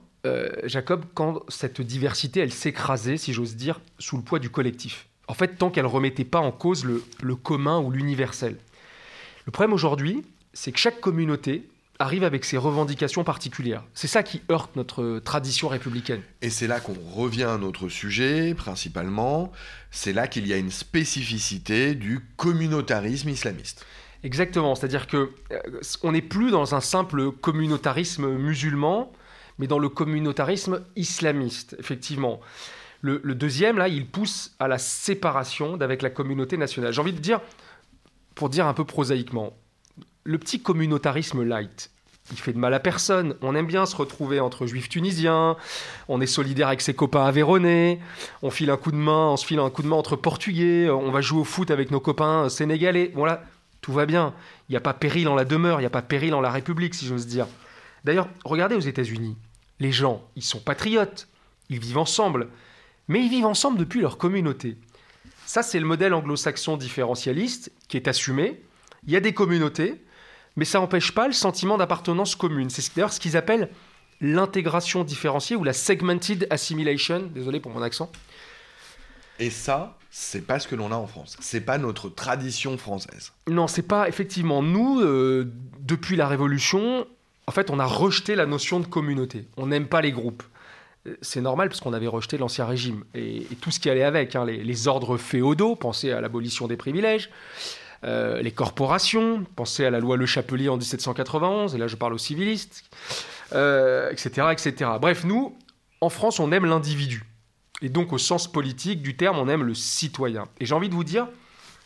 Jacob, 0.64 1.06
quand 1.14 1.40
cette 1.48 1.80
diversité, 1.80 2.40
elle 2.40 2.52
s'écrasait, 2.52 3.16
si 3.16 3.32
j'ose 3.32 3.56
dire, 3.56 3.80
sous 3.98 4.18
le 4.18 4.22
poids 4.22 4.38
du 4.38 4.50
collectif. 4.50 5.07
En 5.28 5.34
fait, 5.34 5.58
tant 5.58 5.70
qu'elle 5.70 5.84
ne 5.84 5.90
remettait 5.90 6.24
pas 6.24 6.40
en 6.40 6.50
cause 6.50 6.84
le 6.84 7.36
commun 7.36 7.80
ou 7.80 7.90
l'universel. 7.90 8.56
Le 9.46 9.52
problème 9.52 9.72
aujourd'hui, 9.72 10.24
c'est 10.52 10.72
que 10.72 10.78
chaque 10.78 11.00
communauté 11.00 11.68
arrive 11.98 12.22
avec 12.22 12.44
ses 12.44 12.56
revendications 12.56 13.24
particulières. 13.24 13.82
C'est 13.94 14.06
ça 14.06 14.22
qui 14.22 14.42
heurte 14.50 14.76
notre 14.76 15.20
tradition 15.20 15.68
républicaine. 15.68 16.22
Et 16.42 16.50
c'est 16.50 16.66
là 16.66 16.80
qu'on 16.80 16.96
revient 17.14 17.44
à 17.44 17.58
notre 17.58 17.88
sujet, 17.88 18.54
principalement. 18.54 19.50
C'est 19.90 20.12
là 20.12 20.28
qu'il 20.28 20.46
y 20.46 20.52
a 20.52 20.56
une 20.56 20.70
spécificité 20.70 21.94
du 21.94 22.20
communautarisme 22.36 23.28
islamiste. 23.28 23.84
Exactement, 24.22 24.74
c'est-à-dire 24.74 25.06
que 25.06 25.30
euh, 25.52 25.60
on 26.02 26.12
n'est 26.12 26.22
plus 26.22 26.50
dans 26.50 26.74
un 26.74 26.80
simple 26.80 27.30
communautarisme 27.30 28.28
musulman, 28.36 29.12
mais 29.58 29.66
dans 29.66 29.78
le 29.78 29.88
communautarisme 29.88 30.82
islamiste, 30.96 31.76
effectivement. 31.78 32.40
Le, 33.00 33.34
deuxième, 33.34 33.78
là, 33.78 33.88
il 33.88 34.06
pousse 34.06 34.54
à 34.58 34.66
la 34.66 34.78
séparation 34.78 35.76
d'avec 35.76 36.02
la 36.02 36.10
communauté 36.10 36.56
nationale. 36.56 36.92
J'ai 36.92 37.00
envie 37.00 37.12
de 37.12 37.20
dire, 37.20 37.40
pour 38.34 38.48
dire 38.48 38.66
un 38.66 38.74
peu 38.74 38.84
prosaïquement, 38.84 39.56
le 40.24 40.38
petit 40.38 40.60
communautarisme 40.60 41.44
light, 41.44 41.90
il 42.32 42.38
fait 42.38 42.52
de 42.52 42.58
mal 42.58 42.74
à 42.74 42.80
personne. 42.80 43.36
On 43.40 43.54
aime 43.54 43.66
bien 43.66 43.86
se 43.86 43.96
retrouver 43.96 44.40
entre 44.40 44.66
juifs 44.66 44.88
tunisiens, 44.88 45.56
on 46.08 46.20
est 46.20 46.26
solidaire 46.26 46.68
avec 46.68 46.80
ses 46.80 46.94
copains 46.94 47.24
aveyronnais, 47.24 48.00
on 48.42 48.50
file 48.50 48.70
un 48.70 48.76
coup 48.76 48.90
de 48.90 48.96
main, 48.96 49.30
on 49.30 49.36
se 49.36 49.46
file 49.46 49.60
un 49.60 49.70
coup 49.70 49.82
de 49.82 49.88
main 49.88 49.96
entre 49.96 50.16
portugais, 50.16 50.90
on 50.90 51.10
va 51.10 51.20
jouer 51.20 51.40
au 51.40 51.44
foot 51.44 51.70
avec 51.70 51.90
nos 51.90 52.00
copains 52.00 52.48
sénégalais. 52.48 53.12
Voilà, 53.14 53.44
tout 53.80 53.92
va 53.92 54.06
bien. 54.06 54.34
Il 54.68 54.72
n'y 54.72 54.76
a 54.76 54.80
pas 54.80 54.92
péril 54.92 55.28
en 55.28 55.34
la 55.34 55.44
demeure, 55.44 55.78
il 55.78 55.82
n'y 55.82 55.86
a 55.86 55.90
pas 55.90 56.02
péril 56.02 56.34
en 56.34 56.40
la 56.40 56.50
République, 56.50 56.94
si 56.94 57.06
j'ose 57.06 57.26
dire. 57.26 57.46
D'ailleurs, 58.04 58.28
regardez 58.44 58.74
aux 58.74 58.80
États-Unis. 58.80 59.36
Les 59.80 59.92
gens, 59.92 60.24
ils 60.36 60.42
sont 60.42 60.60
patriotes, 60.60 61.28
ils 61.70 61.78
vivent 61.78 61.98
ensemble, 61.98 62.48
mais 63.08 63.24
ils 63.24 63.30
vivent 63.30 63.46
ensemble 63.46 63.78
depuis 63.78 64.00
leur 64.00 64.18
communauté. 64.18 64.76
Ça, 65.46 65.62
c'est 65.62 65.80
le 65.80 65.86
modèle 65.86 66.12
anglo-saxon 66.14 66.76
différentialiste 66.76 67.72
qui 67.88 67.96
est 67.96 68.06
assumé. 68.06 68.60
Il 69.06 69.12
y 69.12 69.16
a 69.16 69.20
des 69.20 69.32
communautés, 69.32 70.02
mais 70.56 70.66
ça 70.66 70.78
n'empêche 70.78 71.12
pas 71.12 71.26
le 71.26 71.32
sentiment 71.32 71.78
d'appartenance 71.78 72.36
commune. 72.36 72.68
C'est 72.68 72.94
d'ailleurs 72.94 73.12
ce 73.12 73.20
qu'ils 73.20 73.36
appellent 73.36 73.70
l'intégration 74.20 75.04
différenciée 75.04 75.56
ou 75.56 75.64
la 75.64 75.72
segmented 75.72 76.46
assimilation. 76.50 77.30
Désolé 77.32 77.60
pour 77.60 77.72
mon 77.72 77.82
accent. 77.82 78.12
Et 79.38 79.50
ça, 79.50 79.96
c'est 80.10 80.46
pas 80.46 80.58
ce 80.58 80.66
que 80.66 80.74
l'on 80.74 80.90
a 80.92 80.96
en 80.96 81.06
France. 81.06 81.36
C'est 81.40 81.60
pas 81.60 81.78
notre 81.78 82.08
tradition 82.08 82.76
française. 82.76 83.32
Non, 83.46 83.68
c'est 83.68 83.82
pas 83.82 84.08
effectivement 84.08 84.62
nous. 84.62 85.00
Euh, 85.00 85.50
depuis 85.80 86.16
la 86.16 86.26
Révolution, 86.26 87.06
en 87.46 87.52
fait, 87.52 87.70
on 87.70 87.78
a 87.78 87.86
rejeté 87.86 88.34
la 88.34 88.46
notion 88.46 88.80
de 88.80 88.86
communauté. 88.86 89.46
On 89.56 89.68
n'aime 89.68 89.86
pas 89.86 90.02
les 90.02 90.12
groupes. 90.12 90.42
C'est 91.22 91.40
normal 91.40 91.68
parce 91.68 91.80
qu'on 91.80 91.92
avait 91.92 92.06
rejeté 92.06 92.38
l'ancien 92.38 92.66
régime 92.66 93.04
et, 93.14 93.46
tout 93.60 93.70
ce 93.70 93.80
qui 93.80 93.90
allait 93.90 94.02
avec, 94.02 94.36
hein, 94.36 94.44
les, 94.44 94.62
les, 94.62 94.88
ordres 94.88 95.16
féodaux, 95.16 95.76
pensez 95.76 96.12
à 96.12 96.20
l'abolition 96.20 96.66
des 96.66 96.76
privilèges, 96.76 97.30
euh, 98.04 98.40
les 98.42 98.52
corporations, 98.52 99.44
pensez 99.56 99.84
à 99.84 99.90
la 99.90 99.98
loi 99.98 100.16
Le 100.16 100.26
Chapelier 100.26 100.68
en 100.68 100.76
1791, 100.76 101.74
et 101.74 101.78
là 101.78 101.88
je 101.88 101.96
parle 101.96 102.14
aux 102.14 102.18
civilistes, 102.18 102.84
etc., 103.50 103.52
euh, 103.54 104.10
etc. 104.52 104.90
Bref, 105.00 105.24
nous, 105.24 105.56
en 106.00 106.08
France, 106.08 106.38
on 106.38 106.52
aime 106.52 106.64
l'individu. 106.64 107.24
Et 107.82 107.88
donc, 107.88 108.12
au 108.12 108.18
sens 108.18 108.50
politique 108.50 109.02
du 109.02 109.16
terme, 109.16 109.38
on 109.38 109.48
aime 109.48 109.62
le 109.62 109.74
citoyen. 109.74 110.46
Et 110.60 110.66
j'ai 110.66 110.74
envie 110.74 110.88
de 110.88 110.94
vous 110.94 111.04
dire, 111.04 111.28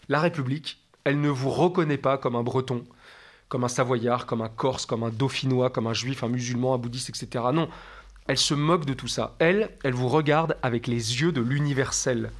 la 0.09 0.21
République, 0.21 0.79
elle 1.05 1.21
ne 1.21 1.29
vous 1.29 1.51
reconnaît 1.51 1.99
pas 1.99 2.19
comme 2.19 2.37
un 2.37 2.43
breton, 2.43 2.85
comme 3.49 3.65
un 3.65 3.69
savoyard, 3.69 4.27
comme 4.27 4.43
un 4.43 4.49
corse, 4.49 4.87
comme 4.87 5.03
un 5.03 5.11
dauphinois, 5.11 5.71
comme 5.71 5.87
un 5.87 5.95
juif, 5.95 6.25
un 6.25 6.29
musulman, 6.29 6.75
un 6.75 6.79
bouddhiste, 6.79 7.11
etc. 7.11 7.45
Non, 7.53 7.69
elle 8.27 8.39
se 8.39 8.55
moque 8.55 8.85
de 8.85 8.95
tout 8.95 9.09
ça. 9.09 9.35
Elle, 9.39 9.71
elle 9.85 9.95
vous 9.95 10.09
regarde 10.09 10.57
avec 10.63 10.87
les 10.87 11.21
yeux 11.21 11.33
de 11.33 11.41
l'universel. 11.41 12.31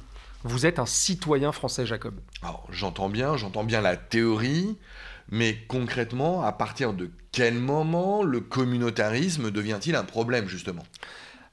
Vous 0.43 0.65
êtes 0.65 0.79
un 0.79 0.85
citoyen 0.85 1.51
français, 1.51 1.85
Jacob. 1.85 2.15
Alors, 2.41 2.67
j'entends 2.69 3.09
bien, 3.09 3.37
j'entends 3.37 3.63
bien 3.63 3.81
la 3.81 3.95
théorie, 3.95 4.77
mais 5.29 5.57
concrètement, 5.67 6.43
à 6.43 6.51
partir 6.51 6.93
de 6.93 7.09
quel 7.31 7.55
moment 7.55 8.23
le 8.23 8.41
communautarisme 8.41 9.51
devient-il 9.51 9.95
un 9.95 10.03
problème, 10.03 10.47
justement? 10.47 10.83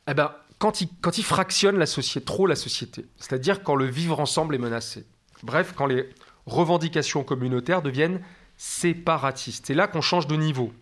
Eh 0.08 0.14
ben, 0.14 0.32
quand 0.58 0.80
il, 0.80 0.88
quand 1.00 1.18
il 1.18 1.24
fractionne 1.24 1.78
la 1.78 1.86
société, 1.86 2.24
trop 2.24 2.46
la 2.46 2.56
société, 2.56 3.06
c'est-à-dire 3.16 3.62
quand 3.62 3.76
le 3.76 3.86
vivre 3.86 4.18
ensemble 4.20 4.54
est 4.54 4.58
menacé. 4.58 5.06
Bref, 5.42 5.72
quand 5.76 5.86
les 5.86 6.10
revendications 6.46 7.22
communautaires 7.22 7.82
deviennent 7.82 8.20
séparatistes. 8.56 9.66
C'est 9.66 9.74
là 9.74 9.86
qu'on 9.86 10.02
change 10.02 10.26
de 10.26 10.36
niveau. 10.36 10.72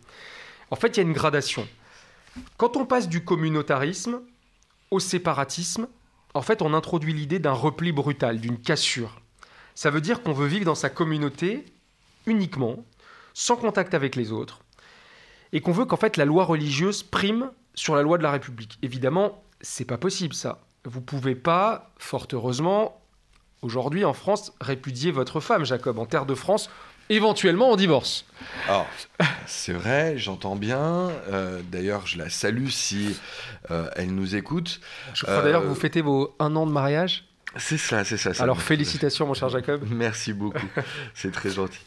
En 0.70 0.76
fait, 0.76 0.88
il 0.88 0.96
y 0.96 1.00
a 1.00 1.02
une 1.02 1.12
gradation. 1.12 1.66
Quand 2.56 2.76
on 2.76 2.86
passe 2.86 3.08
du 3.08 3.24
communautarisme 3.24 4.20
au 4.90 5.00
séparatisme, 5.00 5.88
en 6.34 6.42
fait, 6.42 6.62
on 6.62 6.74
introduit 6.74 7.12
l'idée 7.12 7.38
d'un 7.38 7.52
repli 7.52 7.92
brutal, 7.92 8.40
d'une 8.40 8.58
cassure. 8.58 9.20
Ça 9.74 9.90
veut 9.90 10.00
dire 10.00 10.22
qu'on 10.22 10.32
veut 10.32 10.46
vivre 10.46 10.64
dans 10.64 10.74
sa 10.74 10.90
communauté 10.90 11.64
uniquement, 12.26 12.84
sans 13.34 13.56
contact 13.56 13.94
avec 13.94 14.16
les 14.16 14.32
autres, 14.32 14.60
et 15.52 15.60
qu'on 15.60 15.72
veut 15.72 15.84
qu'en 15.84 15.96
fait 15.96 16.16
la 16.16 16.24
loi 16.24 16.44
religieuse 16.44 17.02
prime 17.02 17.50
sur 17.74 17.94
la 17.94 18.02
loi 18.02 18.18
de 18.18 18.22
la 18.22 18.32
République. 18.32 18.78
Évidemment, 18.82 19.42
c'est 19.60 19.84
pas 19.84 19.98
possible 19.98 20.34
ça. 20.34 20.60
Vous 20.84 21.00
pouvez 21.00 21.34
pas, 21.34 21.92
fort 21.98 22.26
heureusement, 22.32 23.00
aujourd'hui 23.62 24.04
en 24.04 24.12
France, 24.12 24.52
répudier 24.60 25.10
votre 25.10 25.40
femme, 25.40 25.64
Jacob. 25.64 25.98
En 25.98 26.06
terre 26.06 26.26
de 26.26 26.34
France, 26.34 26.70
éventuellement 27.08 27.70
en 27.70 27.76
divorce. 27.76 28.24
Alors, 28.66 28.86
c'est 29.46 29.72
vrai, 29.72 30.18
j'entends 30.18 30.56
bien. 30.56 31.10
Euh, 31.30 31.60
d'ailleurs, 31.70 32.06
je 32.06 32.18
la 32.18 32.28
salue 32.28 32.68
si 32.68 33.18
euh, 33.70 33.88
elle 33.96 34.14
nous 34.14 34.36
écoute. 34.36 34.80
Je 35.14 35.24
crois 35.24 35.42
d'ailleurs 35.42 35.62
que 35.62 35.66
vous 35.66 35.72
euh, 35.72 35.80
fêtez 35.80 36.00
vos 36.00 36.34
un 36.38 36.54
an 36.56 36.66
de 36.66 36.72
mariage. 36.72 37.24
C'est 37.56 37.78
ça, 37.78 38.04
c'est 38.04 38.18
ça, 38.18 38.30
Alors 38.42 38.60
félicitations 38.60 39.26
mon 39.26 39.32
cher 39.32 39.48
Jacob. 39.48 39.82
Merci 39.90 40.34
beaucoup, 40.34 40.66
c'est 41.14 41.32
très 41.32 41.48
gentil. 41.48 41.80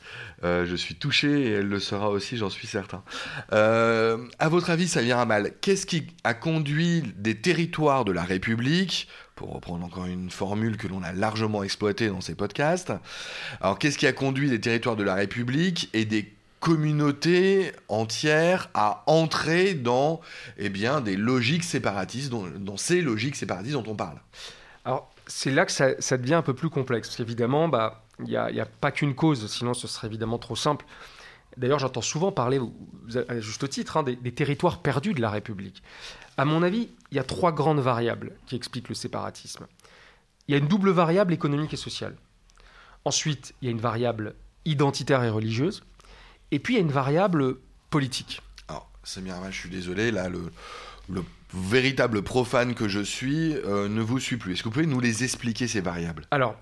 je 0.44 0.75
suis 0.75 0.96
touché 0.96 1.30
et 1.44 1.51
elle 1.51 1.68
le 1.68 1.80
sera 1.80 2.10
aussi, 2.10 2.36
j'en 2.36 2.50
suis 2.50 2.68
certain. 2.68 3.04
à 3.51 4.50
votre 4.50 4.72
avis, 4.72 4.88
ça 4.88 5.01
vient 5.01 5.20
à 5.20 5.25
mal. 5.25 5.54
Qu'est-ce 5.62 5.86
qui 5.86 6.08
a 6.24 6.34
conduit 6.34 7.04
des 7.16 7.36
territoires 7.36 8.06
de 8.06 8.12
la 8.12 8.24
République 8.24 9.08
pour 9.42 9.56
reprendre 9.56 9.84
encore 9.84 10.06
une 10.06 10.30
formule 10.30 10.78
que 10.78 10.88
l'on 10.88 11.02
a 11.02 11.14
largement 11.14 11.64
exploitée 11.64 12.10
dans 12.10 12.22
ces 12.22 12.36
podcasts. 12.36 12.94
Alors 13.60 13.80
qu'est-ce 13.80 13.98
qui 13.98 14.06
a 14.06 14.14
conduit 14.14 14.48
les 14.48 14.62
territoires 14.62 14.96
de 14.96 15.02
la 15.02 15.16
République 15.16 15.90
et 15.94 16.06
des 16.06 16.32
communautés 16.60 17.72
entières 17.88 18.70
à 18.76 19.02
entrer 19.08 19.74
dans 19.74 20.22
eh 20.60 20.70
bien, 20.70 21.02
des 21.02 21.16
logiques 21.16 21.64
séparatistes, 21.64 22.32
dans, 22.32 22.78
ces 22.78 23.02
logiques 23.02 23.36
séparatistes 23.36 23.74
dont 23.74 23.92
on 23.92 23.96
parle? 23.96 24.18
Alors 24.86 25.12
c'est 25.26 25.50
là 25.50 25.66
que 25.66 25.72
ça, 25.72 26.18
devient 26.18 26.36
un 26.36 26.44
peu 26.44 26.54
plus 26.54 26.70
complexe, 26.70 27.08
parce 27.08 27.18
qu'évidemment, 27.18 27.68
bah, 27.68 28.04
il 28.20 28.26
n'y 28.26 28.36
a, 28.36 28.46
a, 28.46 28.66
pas 28.66 28.92
qu'une 28.92 29.16
cause, 29.16 29.52
sinon 29.52 29.74
ce 29.74 29.88
serait 29.88 30.06
évidemment 30.06 30.38
trop 30.38 30.56
simple. 30.56 30.86
D'ailleurs, 31.58 31.79
j'entends 31.79 32.01
souvent 32.01 32.31
parler, 32.31 32.60
à 33.27 33.39
juste 33.39 33.67
titre, 33.70 33.98
hein, 33.98 34.03
des, 34.03 34.31
territoires 34.31 34.81
perdus 34.81 35.13
de 35.13 35.22
la 35.22 35.29
République. 35.29 35.84
À 36.38 36.46
mon 36.46 36.63
avis, 36.63 36.89
il 37.12 37.17
y 37.17 37.20
a 37.20 37.24
trois 37.24 37.51
grandes 37.51 37.79
variables 37.79 38.34
qui 38.46 38.55
expliquent 38.55 38.89
le 38.89 38.96
séparatisme. 38.96 39.67
Il 40.48 40.53
y 40.53 40.55
a 40.55 40.58
une 40.58 40.67
double 40.67 40.91
variable 40.91 41.34
économique 41.34 41.74
et 41.74 41.77
sociale. 41.77 42.15
Ensuite, 43.05 43.53
il 43.62 43.65
y 43.65 43.67
a 43.67 43.72
une 43.72 43.81
variable 43.81 44.36
identitaire 44.65 45.24
et 45.24 45.29
religieuse. 45.29 45.84
Et 46.51 46.60
puis, 46.60 46.75
il 46.75 46.77
y 46.77 46.79
a 46.79 46.84
une 46.84 46.91
variable 46.91 47.58
politique. 47.89 48.41
Alors, 48.67 48.89
Samir 49.03 49.36
je 49.51 49.58
suis 49.58 49.70
désolé, 49.70 50.12
là, 50.12 50.29
le, 50.29 50.51
le 51.10 51.24
véritable 51.53 52.22
profane 52.22 52.74
que 52.74 52.88
je 52.88 53.01
suis 53.01 53.55
euh, 53.55 53.89
ne 53.89 54.01
vous 54.01 54.20
suit 54.20 54.38
plus. 54.38 54.53
Est-ce 54.53 54.63
que 54.63 54.70
vous 54.70 54.74
pouvez 54.74 54.86
nous 54.86 55.00
les 55.00 55.24
expliquer, 55.24 55.67
ces 55.67 55.81
variables? 55.81 56.25
Alors, 56.31 56.55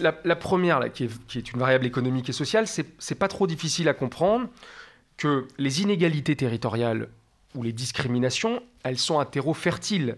la, 0.00 0.36
première, 0.36 0.92
qui, 0.92 1.04
est, 1.04 1.52
une 1.52 1.58
variable 1.58 1.86
économique 1.86 2.28
et 2.28 2.32
sociale, 2.32 2.66
c'est 2.66 3.18
pas 3.18 3.28
trop 3.28 3.46
difficile 3.46 3.88
à 3.88 3.94
comprendre 3.94 4.48
que 5.16 5.46
les 5.58 5.82
inégalités 5.82 6.36
territoriales 6.36 7.08
ou 7.54 7.62
les 7.62 7.72
discriminations, 7.72 8.62
elles 8.82 8.98
sont 8.98 9.20
un 9.20 9.24
terreau 9.24 9.54
fertile. 9.54 10.16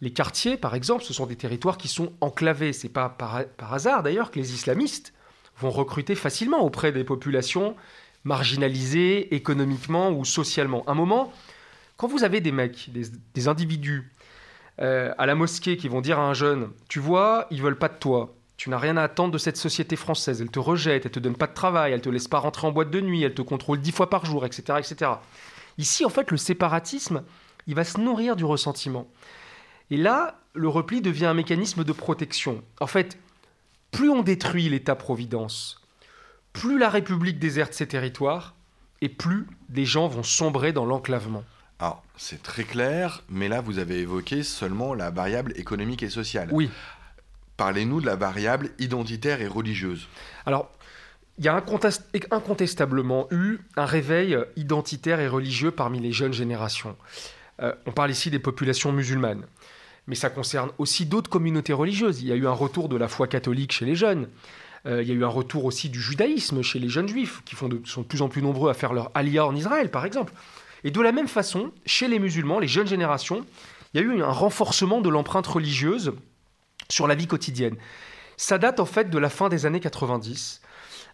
Les 0.00 0.12
quartiers, 0.12 0.56
par 0.56 0.74
exemple, 0.74 1.04
ce 1.04 1.12
sont 1.12 1.26
des 1.26 1.36
territoires 1.36 1.78
qui 1.78 1.88
sont 1.88 2.12
enclavés. 2.20 2.72
C'est 2.72 2.88
pas 2.88 3.08
par, 3.08 3.44
par 3.56 3.72
hasard 3.72 4.02
d'ailleurs 4.02 4.30
que 4.30 4.38
les 4.38 4.52
islamistes 4.52 5.14
vont 5.58 5.70
recruter 5.70 6.14
facilement 6.14 6.60
auprès 6.60 6.92
des 6.92 7.04
populations 7.04 7.76
marginalisées 8.24 9.34
économiquement 9.34 10.10
ou 10.10 10.24
socialement. 10.24 10.88
Un 10.88 10.94
moment, 10.94 11.32
quand 11.96 12.08
vous 12.08 12.24
avez 12.24 12.40
des 12.40 12.52
mecs, 12.52 12.90
des, 13.34 13.48
individus 13.48 14.10
euh, 14.80 15.12
à 15.18 15.26
la 15.26 15.34
mosquée 15.34 15.76
qui 15.76 15.88
vont 15.88 16.00
dire 16.00 16.18
à 16.18 16.28
un 16.28 16.34
jeune, 16.34 16.70
tu 16.88 16.98
vois, 16.98 17.46
ils 17.50 17.62
veulent 17.62 17.78
pas 17.78 17.88
de 17.88 17.98
toi, 17.98 18.34
tu 18.56 18.70
n'as 18.70 18.78
rien 18.78 18.96
à 18.96 19.02
attendre 19.02 19.32
de 19.32 19.38
cette 19.38 19.56
société 19.56 19.96
française, 19.96 20.40
elle 20.40 20.50
te 20.50 20.58
rejette, 20.58 21.06
elle 21.06 21.12
te 21.12 21.20
donne 21.20 21.36
pas 21.36 21.46
de 21.46 21.54
travail, 21.54 21.92
elle 21.92 22.00
te 22.00 22.08
laisse 22.08 22.28
pas 22.28 22.38
rentrer 22.38 22.66
en 22.66 22.72
boîte 22.72 22.90
de 22.90 23.00
nuit, 23.00 23.22
elle 23.22 23.34
te 23.34 23.42
contrôle 23.42 23.80
dix 23.80 23.92
fois 23.92 24.10
par 24.10 24.24
jour, 24.24 24.46
etc., 24.46 24.78
etc. 24.78 25.12
Ici, 25.78 26.04
en 26.04 26.10
fait, 26.10 26.30
le 26.30 26.36
séparatisme, 26.36 27.22
il 27.66 27.74
va 27.74 27.84
se 27.84 27.98
nourrir 27.98 28.36
du 28.36 28.44
ressentiment. 28.44 29.08
Et 29.90 29.96
là, 29.96 30.38
le 30.54 30.68
repli 30.68 31.00
devient 31.00 31.26
un 31.26 31.34
mécanisme 31.34 31.84
de 31.84 31.92
protection. 31.92 32.62
En 32.80 32.86
fait, 32.86 33.18
plus 33.90 34.10
on 34.10 34.22
détruit 34.22 34.68
l'État-providence, 34.68 35.80
plus 36.52 36.78
la 36.78 36.88
République 36.88 37.38
déserte 37.38 37.72
ses 37.74 37.88
territoires, 37.88 38.54
et 39.00 39.08
plus 39.08 39.46
les 39.70 39.84
gens 39.84 40.08
vont 40.08 40.22
sombrer 40.22 40.72
dans 40.72 40.84
l'enclavement. 40.84 41.44
Alors, 41.78 42.02
c'est 42.16 42.42
très 42.42 42.62
clair, 42.62 43.24
mais 43.28 43.48
là, 43.48 43.60
vous 43.60 43.78
avez 43.78 43.98
évoqué 43.98 44.44
seulement 44.44 44.94
la 44.94 45.10
variable 45.10 45.52
économique 45.56 46.04
et 46.04 46.10
sociale. 46.10 46.48
Oui. 46.52 46.70
Parlez-nous 47.56 48.00
de 48.00 48.06
la 48.06 48.16
variable 48.16 48.70
identitaire 48.78 49.40
et 49.40 49.46
religieuse. 49.46 50.08
Alors, 50.46 50.70
il 51.38 51.44
y 51.44 51.48
a 51.48 51.64
incontestablement 52.30 53.26
eu 53.30 53.58
un 53.76 53.86
réveil 53.86 54.36
identitaire 54.56 55.20
et 55.20 55.28
religieux 55.28 55.70
parmi 55.70 55.98
les 55.98 56.12
jeunes 56.12 56.32
générations. 56.32 56.96
Euh, 57.60 57.72
on 57.86 57.92
parle 57.92 58.10
ici 58.10 58.30
des 58.30 58.38
populations 58.38 58.92
musulmanes, 58.92 59.44
mais 60.06 60.14
ça 60.14 60.30
concerne 60.30 60.70
aussi 60.78 61.06
d'autres 61.06 61.30
communautés 61.30 61.72
religieuses. 61.72 62.20
Il 62.22 62.28
y 62.28 62.32
a 62.32 62.36
eu 62.36 62.46
un 62.46 62.52
retour 62.52 62.88
de 62.88 62.96
la 62.96 63.08
foi 63.08 63.28
catholique 63.28 63.72
chez 63.72 63.86
les 63.86 63.94
jeunes. 63.94 64.28
Euh, 64.84 65.02
il 65.02 65.08
y 65.08 65.12
a 65.12 65.14
eu 65.14 65.24
un 65.24 65.28
retour 65.28 65.64
aussi 65.64 65.88
du 65.88 66.00
judaïsme 66.00 66.62
chez 66.62 66.78
les 66.78 66.88
jeunes 66.88 67.08
juifs, 67.08 67.42
qui 67.44 67.54
sont 67.54 67.68
de 67.68 67.76
plus 67.76 68.22
en 68.22 68.28
plus 68.28 68.42
nombreux 68.42 68.70
à 68.70 68.74
faire 68.74 68.92
leur 68.92 69.10
alia 69.14 69.46
en 69.46 69.54
Israël, 69.54 69.90
par 69.90 70.04
exemple. 70.04 70.32
Et 70.84 70.90
de 70.90 71.00
la 71.00 71.12
même 71.12 71.28
façon, 71.28 71.72
chez 71.86 72.08
les 72.08 72.18
musulmans, 72.18 72.58
les 72.58 72.68
jeunes 72.68 72.88
générations, 72.88 73.46
il 73.94 74.00
y 74.00 74.04
a 74.04 74.06
eu 74.06 74.22
un 74.22 74.32
renforcement 74.32 75.00
de 75.00 75.08
l'empreinte 75.08 75.46
religieuse 75.46 76.12
sur 76.92 77.06
la 77.06 77.14
vie 77.14 77.26
quotidienne. 77.26 77.76
Ça 78.36 78.58
date 78.58 78.80
en 78.80 78.86
fait 78.86 79.10
de 79.10 79.18
la 79.18 79.30
fin 79.30 79.48
des 79.48 79.66
années 79.66 79.80
90. 79.80 80.60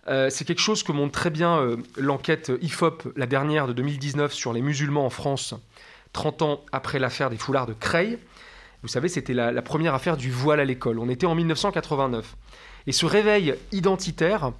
Euh, 0.08 0.30
c'est 0.30 0.44
quelque 0.44 0.60
chose 0.60 0.82
que 0.82 0.92
montre 0.92 1.12
très 1.12 1.30
bien 1.30 1.58
euh, 1.58 1.76
l'enquête 1.96 2.50
IFOP, 2.60 3.12
la 3.16 3.26
dernière 3.26 3.66
de 3.66 3.72
2019 3.72 4.32
sur 4.32 4.52
les 4.52 4.62
musulmans 4.62 5.04
en 5.04 5.10
France, 5.10 5.54
30 6.12 6.42
ans 6.42 6.60
après 6.72 6.98
l'affaire 6.98 7.30
des 7.30 7.36
foulards 7.36 7.66
de 7.66 7.74
Creil. 7.74 8.18
Vous 8.82 8.88
savez, 8.88 9.08
c'était 9.08 9.34
la, 9.34 9.62
première 9.62 9.94
affaire 9.94 10.16
du 10.16 10.30
voile 10.30 10.60
à 10.60 10.64
l'école. 10.64 10.98
On 10.98 11.08
était 11.08 11.26
en 11.26 11.34
1989. 11.34 12.36
Et 12.86 12.92
ce 12.92 13.06
réveil 13.06 13.54
identitaire, 13.72 14.52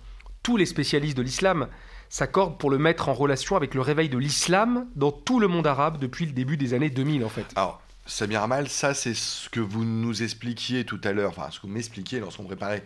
tous 0.42 0.56
les 0.56 0.66
spécialistes 0.66 1.16
de 1.16 1.22
l'islam 1.22 1.68
s'accordent 2.08 2.58
pour 2.58 2.70
le 2.70 2.78
mettre 2.78 3.08
en 3.08 3.14
relation 3.14 3.56
avec 3.56 3.75
le 3.75 3.80
réveil 3.80 4.08
de 4.08 4.18
l'islam 4.18 4.86
dans 4.97 5.12
tout 5.12 5.38
le 5.38 5.47
monde 5.47 5.66
arabe 5.66 5.99
depuis 5.99 6.26
le 6.26 6.32
début 6.32 6.56
des 6.56 6.75
années 6.75 6.90
2000 6.90 7.25
en 7.25 7.28
fait. 7.28 7.47
Alors, 7.54 7.80
Samir 8.08 8.49
Mal, 8.49 8.68
ça 8.68 8.94
c'est 8.94 9.14
ce 9.14 9.50
que 9.50 9.60
vous 9.60 9.84
nous 9.84 10.23
expliquiez 10.23 10.84
tout 10.84 11.00
à 11.04 11.12
l'heure, 11.12 11.28
enfin 11.28 11.49
ce 11.50 11.60
que 11.60 11.66
vous 11.66 11.73
m'expliquiez 11.73 12.21
lorsqu'on 12.21 12.44
préparait 12.44 12.82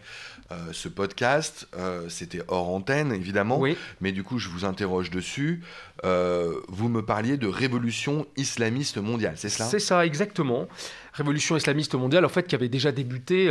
euh, 0.50 0.56
ce 0.72 0.88
podcast. 0.88 1.68
Euh, 1.76 2.08
c'était 2.08 2.42
hors 2.48 2.68
antenne 2.68 3.12
évidemment, 3.12 3.60
oui. 3.60 3.76
mais 4.00 4.10
du 4.10 4.24
coup 4.24 4.38
je 4.38 4.48
vous 4.48 4.64
interroge 4.64 5.10
dessus. 5.10 5.62
Euh, 6.04 6.60
vous 6.66 6.88
me 6.88 7.02
parliez 7.02 7.36
de 7.36 7.46
révolution 7.46 8.26
islamiste 8.36 8.98
mondiale, 8.98 9.34
c'est 9.36 9.48
ça 9.48 9.66
C'est 9.66 9.78
ça, 9.78 10.04
exactement. 10.04 10.66
Révolution 11.12 11.56
islamiste 11.56 11.94
mondiale, 11.94 12.24
en 12.24 12.28
fait, 12.28 12.48
qui 12.48 12.56
avait 12.56 12.68
déjà 12.68 12.90
débuté 12.90 13.48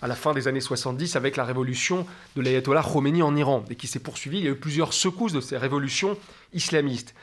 à 0.00 0.08
la 0.08 0.14
fin 0.16 0.32
des 0.32 0.48
années 0.48 0.60
70 0.60 1.14
avec 1.14 1.36
la 1.36 1.44
révolution 1.44 2.06
de 2.36 2.42
l'ayatollah 2.42 2.82
Khomeini 2.82 3.22
en 3.22 3.36
Iran 3.36 3.64
et 3.70 3.76
qui 3.76 3.86
s'est 3.86 4.00
poursuivie. 4.00 4.38
Il 4.38 4.44
y 4.44 4.48
a 4.48 4.52
eu 4.52 4.56
plusieurs 4.56 4.92
secousses 4.92 5.34
de 5.34 5.40
ces 5.40 5.58
révolutions 5.58 6.16
islamistes. 6.52 7.14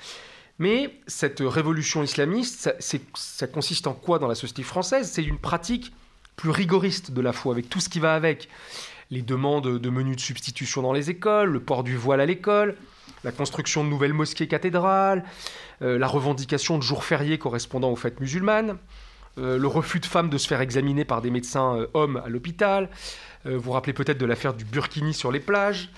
Mais 0.59 0.99
cette 1.07 1.39
révolution 1.39 2.03
islamiste, 2.03 2.75
ça, 3.15 3.47
consiste 3.47 3.87
en 3.87 3.93
quoi 3.93 4.19
dans 4.19 4.27
la 4.27 4.35
société 4.35 4.61
française? 4.63 5.09
C'est 5.09 5.23
une 5.23 5.37
pratique 5.37 5.93
plus 6.35 6.49
rigoriste 6.49 7.11
de 7.11 7.21
la 7.21 7.31
foi, 7.31 7.53
avec 7.53 7.69
tout 7.69 7.79
ce 7.79 7.87
qui 7.87 8.01
va 8.01 8.13
avec. 8.13 8.49
Les 9.09 9.21
demandes 9.21 9.79
de 9.79 9.89
menus 9.89 10.17
de 10.17 10.21
substitution 10.21 10.81
dans 10.81 10.93
les 10.93 11.09
écoles, 11.09 11.49
le 11.49 11.59
port 11.61 11.83
du 11.83 11.95
voile 11.95 12.21
à 12.21 12.25
l'école, 12.25 12.75
la 13.23 13.31
construction 13.31 13.83
de 13.83 13.89
nouvelles 13.89 14.13
mosquées 14.13 14.47
cathédrales, 14.47 15.23
euh, 15.81 15.97
la 15.97 16.07
revendication 16.07 16.77
de 16.77 16.83
jours 16.83 17.03
fériés 17.03 17.37
correspondant 17.37 17.89
aux 17.89 17.95
fêtes 17.95 18.19
musulmanes, 18.19 18.77
euh, 19.37 19.57
le 19.57 19.67
refus 19.67 19.99
de 19.99 20.05
femmes 20.05 20.29
de 20.29 20.37
se 20.37 20.47
faire 20.47 20.61
examiner 20.61 21.05
par 21.05 21.21
des 21.21 21.31
médecins 21.31 21.77
euh, 21.77 21.87
hommes 21.93 22.21
à 22.23 22.29
l'hôpital. 22.29 22.89
vous 23.45 23.59
vous 23.59 23.71
rappelez 23.71 23.93
peut-être 23.93 24.17
de 24.17 24.25
l'affaire 24.25 24.53
du 24.53 24.65
burkini 24.65 25.13
sur 25.13 25.31
les 25.31 25.39
plages, 25.39 25.89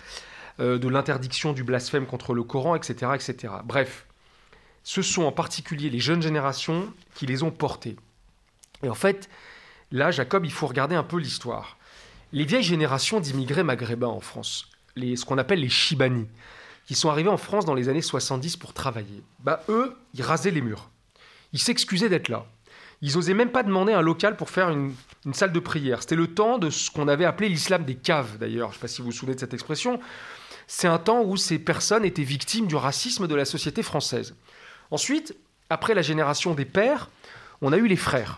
de 0.60 0.88
l'interdiction 0.88 1.54
du 1.54 1.64
blasphème 1.64 2.06
contre 2.06 2.36
le 2.36 2.44
Coran, 2.44 2.76
etc., 2.76 3.14
etc. 3.16 3.52
Bref, 3.66 4.06
ce 4.84 5.02
sont 5.02 5.24
en 5.24 5.32
particulier 5.32 5.90
les 5.90 6.00
jeunes 6.00 6.22
générations 6.22 6.92
qui 7.16 7.26
les 7.26 7.44
ont 7.44 7.52
portés. 7.52 7.96
Et 8.84 8.90
en 8.90 8.96
fait, 8.96 9.30
là, 9.92 10.12
Jacob, 10.12 10.46
il 10.46 10.52
faut 10.52 10.68
regarder 10.68 10.96
un 10.96 11.04
peu 11.04 11.18
l'histoire. 11.18 11.78
Les 12.34 12.46
vieilles 12.46 12.64
générations 12.64 13.20
d'immigrés 13.20 13.64
maghrébins 13.64 14.08
en 14.08 14.22
France, 14.22 14.68
les, 14.96 15.16
ce 15.16 15.26
qu'on 15.26 15.38
appelle 15.38 15.60
les 15.60 15.70
Chibani, 15.70 16.28
qui 16.86 16.96
sont 16.96 17.10
arrivés 17.10 17.30
en 17.30 17.38
France 17.38 17.66
dans 17.66 17.74
les 17.74 17.90
années 17.90 18.02
70 18.02 18.58
pour 18.58 18.74
travailler, 18.74 19.22
bah, 19.40 19.64
eux, 19.70 19.96
ils 20.14 20.24
rasaient 20.24 20.52
les 20.52 20.62
murs. 20.62 20.90
Ils 21.54 21.60
s'excusaient 21.60 22.10
d'être 22.10 22.30
là. 22.30 22.46
Ils 23.02 23.18
osaient 23.18 23.34
même 23.34 23.52
pas 23.52 23.64
demander 23.64 23.94
un 23.94 24.02
local 24.02 24.38
pour 24.38 24.50
faire 24.50 24.70
une, 24.70 24.94
une 25.26 25.34
salle 25.34 25.52
de 25.52 25.60
prière. 25.60 26.02
C'était 26.02 26.16
le 26.16 26.28
temps 26.28 26.58
de 26.58 26.70
ce 26.70 26.92
qu'on 26.92 27.08
avait 27.08 27.26
appelé 27.26 27.50
l'islam 27.50 27.84
des 27.84 27.96
caves, 27.96 28.38
d'ailleurs. 28.38 28.70
Je 28.70 28.74
ne 28.74 28.76
sais 28.76 28.82
pas 28.82 28.88
si 28.88 29.02
vous 29.02 29.08
vous 29.08 29.12
souvenez 29.12 29.36
de 29.36 29.40
cette 29.40 29.54
expression. 29.54 30.00
C'est 30.68 30.88
un 30.88 31.00
temps 31.00 31.22
où 31.24 31.36
ces 31.36 31.60
personnes 31.60 32.06
étaient 32.06 32.24
victimes 32.24 32.68
du 32.68 32.76
racisme 32.76 33.28
de 33.28 33.36
la 33.36 33.46
société 33.46 33.84
française. 33.84 34.36
Ensuite, 34.92 35.36
après 35.70 35.94
la 35.94 36.02
génération 36.02 36.54
des 36.54 36.66
pères, 36.66 37.10
on 37.62 37.72
a 37.72 37.78
eu 37.78 37.88
les 37.88 37.96
frères. 37.96 38.38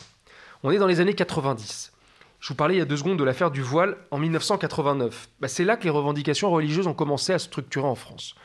On 0.62 0.72
est 0.72 0.78
dans 0.78 0.88
les 0.88 1.00
années 1.00 1.16
90. 1.16 1.92
Je 2.39 2.48
vous 2.50 2.56
parlais 2.56 2.76
il 2.76 2.78
y 2.78 2.82
a 2.82 2.86
deux 2.86 2.98
secondes 2.98 3.18
de 3.18 3.24
l'affaire 3.24 3.52
du 3.52 3.62
voile 3.62 3.98
en 4.12 4.20
1989. 4.20 5.30
Bah, 5.39 5.48
c'est 5.48 5.63
là 5.63 5.78
que 5.78 5.84
les 5.84 5.89
revendications 5.89 6.52
religieuses 6.52 6.88
ont 6.88 6.94
commencé 6.94 7.34
à 7.34 7.39
se 7.39 7.46
structurer 7.46 7.88
en 7.88 7.96
France. 7.96 8.36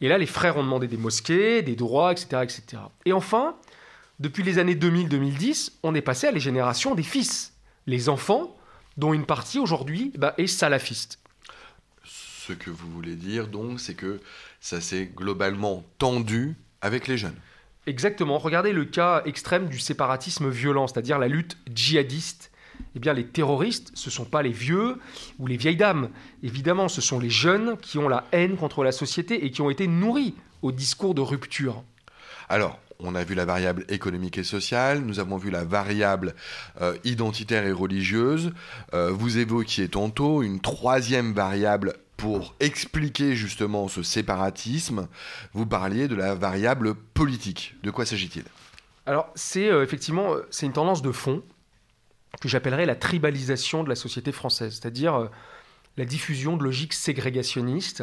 Et 0.00 0.08
là, 0.08 0.18
les 0.18 0.26
frères 0.26 0.56
ont 0.56 0.62
demandé 0.62 0.88
des 0.88 0.96
mosquées, 0.96 1.62
des 1.62 1.76
droits, 1.76 2.12
etc. 2.12 2.42
etc. 2.42 2.82
Et 3.04 3.12
enfin, 3.12 3.56
depuis 4.20 4.42
les 4.42 4.58
années 4.58 4.74
2000-2010, 4.74 5.72
on 5.82 5.94
est 5.94 6.02
passé 6.02 6.26
à 6.26 6.32
les 6.32 6.40
générations 6.40 6.94
des 6.94 7.02
fils, 7.02 7.54
les 7.86 8.08
enfants, 8.08 8.56
dont 8.96 9.12
une 9.12 9.26
partie 9.26 9.58
aujourd'hui 9.58 10.12
bah, 10.16 10.34
est 10.38 10.46
salafiste. 10.46 11.20
Ce 12.04 12.52
que 12.52 12.70
vous 12.70 12.90
voulez 12.90 13.16
dire 13.16 13.48
donc, 13.48 13.80
c'est 13.80 13.94
que 13.94 14.20
ça 14.60 14.80
s'est 14.80 15.10
globalement 15.14 15.84
tendu 15.98 16.56
avec 16.86 17.06
les 17.08 17.18
jeunes. 17.18 17.36
Exactement. 17.86 18.38
Regardez 18.38 18.72
le 18.72 18.84
cas 18.84 19.22
extrême 19.26 19.68
du 19.68 19.78
séparatisme 19.78 20.48
violent, 20.48 20.86
c'est-à-dire 20.86 21.18
la 21.18 21.28
lutte 21.28 21.56
djihadiste. 21.72 22.50
Eh 22.94 22.98
bien, 22.98 23.12
les 23.12 23.26
terroristes, 23.26 23.90
ce 23.94 24.08
ne 24.08 24.12
sont 24.12 24.24
pas 24.24 24.42
les 24.42 24.52
vieux 24.52 24.98
ou 25.38 25.46
les 25.46 25.56
vieilles 25.56 25.76
dames. 25.76 26.10
Évidemment, 26.42 26.88
ce 26.88 27.00
sont 27.00 27.18
les 27.18 27.30
jeunes 27.30 27.76
qui 27.78 27.98
ont 27.98 28.08
la 28.08 28.24
haine 28.32 28.56
contre 28.56 28.84
la 28.84 28.92
société 28.92 29.44
et 29.44 29.50
qui 29.50 29.62
ont 29.62 29.70
été 29.70 29.86
nourris 29.86 30.34
au 30.62 30.72
discours 30.72 31.14
de 31.14 31.20
rupture. 31.20 31.84
Alors, 32.48 32.78
on 32.98 33.14
a 33.14 33.24
vu 33.24 33.34
la 33.34 33.44
variable 33.44 33.84
économique 33.88 34.38
et 34.38 34.44
sociale, 34.44 35.00
nous 35.00 35.20
avons 35.20 35.36
vu 35.36 35.50
la 35.50 35.64
variable 35.64 36.34
euh, 36.80 36.96
identitaire 37.04 37.66
et 37.66 37.72
religieuse. 37.72 38.52
Euh, 38.94 39.10
vous 39.10 39.38
évoquiez 39.38 39.88
tantôt 39.88 40.42
une 40.42 40.60
troisième 40.60 41.32
variable 41.32 41.94
pour 42.26 42.56
expliquer 42.58 43.36
justement 43.36 43.86
ce 43.86 44.02
séparatisme, 44.02 45.06
vous 45.52 45.64
parliez 45.64 46.08
de 46.08 46.16
la 46.16 46.34
variable 46.34 46.96
politique. 46.96 47.76
De 47.84 47.92
quoi 47.92 48.04
s'agit-il? 48.04 48.42
Alors, 49.06 49.30
c'est 49.36 49.70
euh, 49.70 49.84
effectivement 49.84 50.34
euh, 50.34 50.44
c'est 50.50 50.66
une 50.66 50.72
tendance 50.72 51.02
de 51.02 51.12
fond 51.12 51.44
que 52.40 52.48
j'appellerais 52.48 52.84
la 52.84 52.96
tribalisation 52.96 53.84
de 53.84 53.88
la 53.88 53.94
société 53.94 54.32
française, 54.32 54.72
c'est-à-dire 54.72 55.14
euh, 55.14 55.28
la 55.96 56.04
diffusion 56.04 56.56
de 56.56 56.64
logiques 56.64 56.94
ségrégationnistes. 56.94 58.02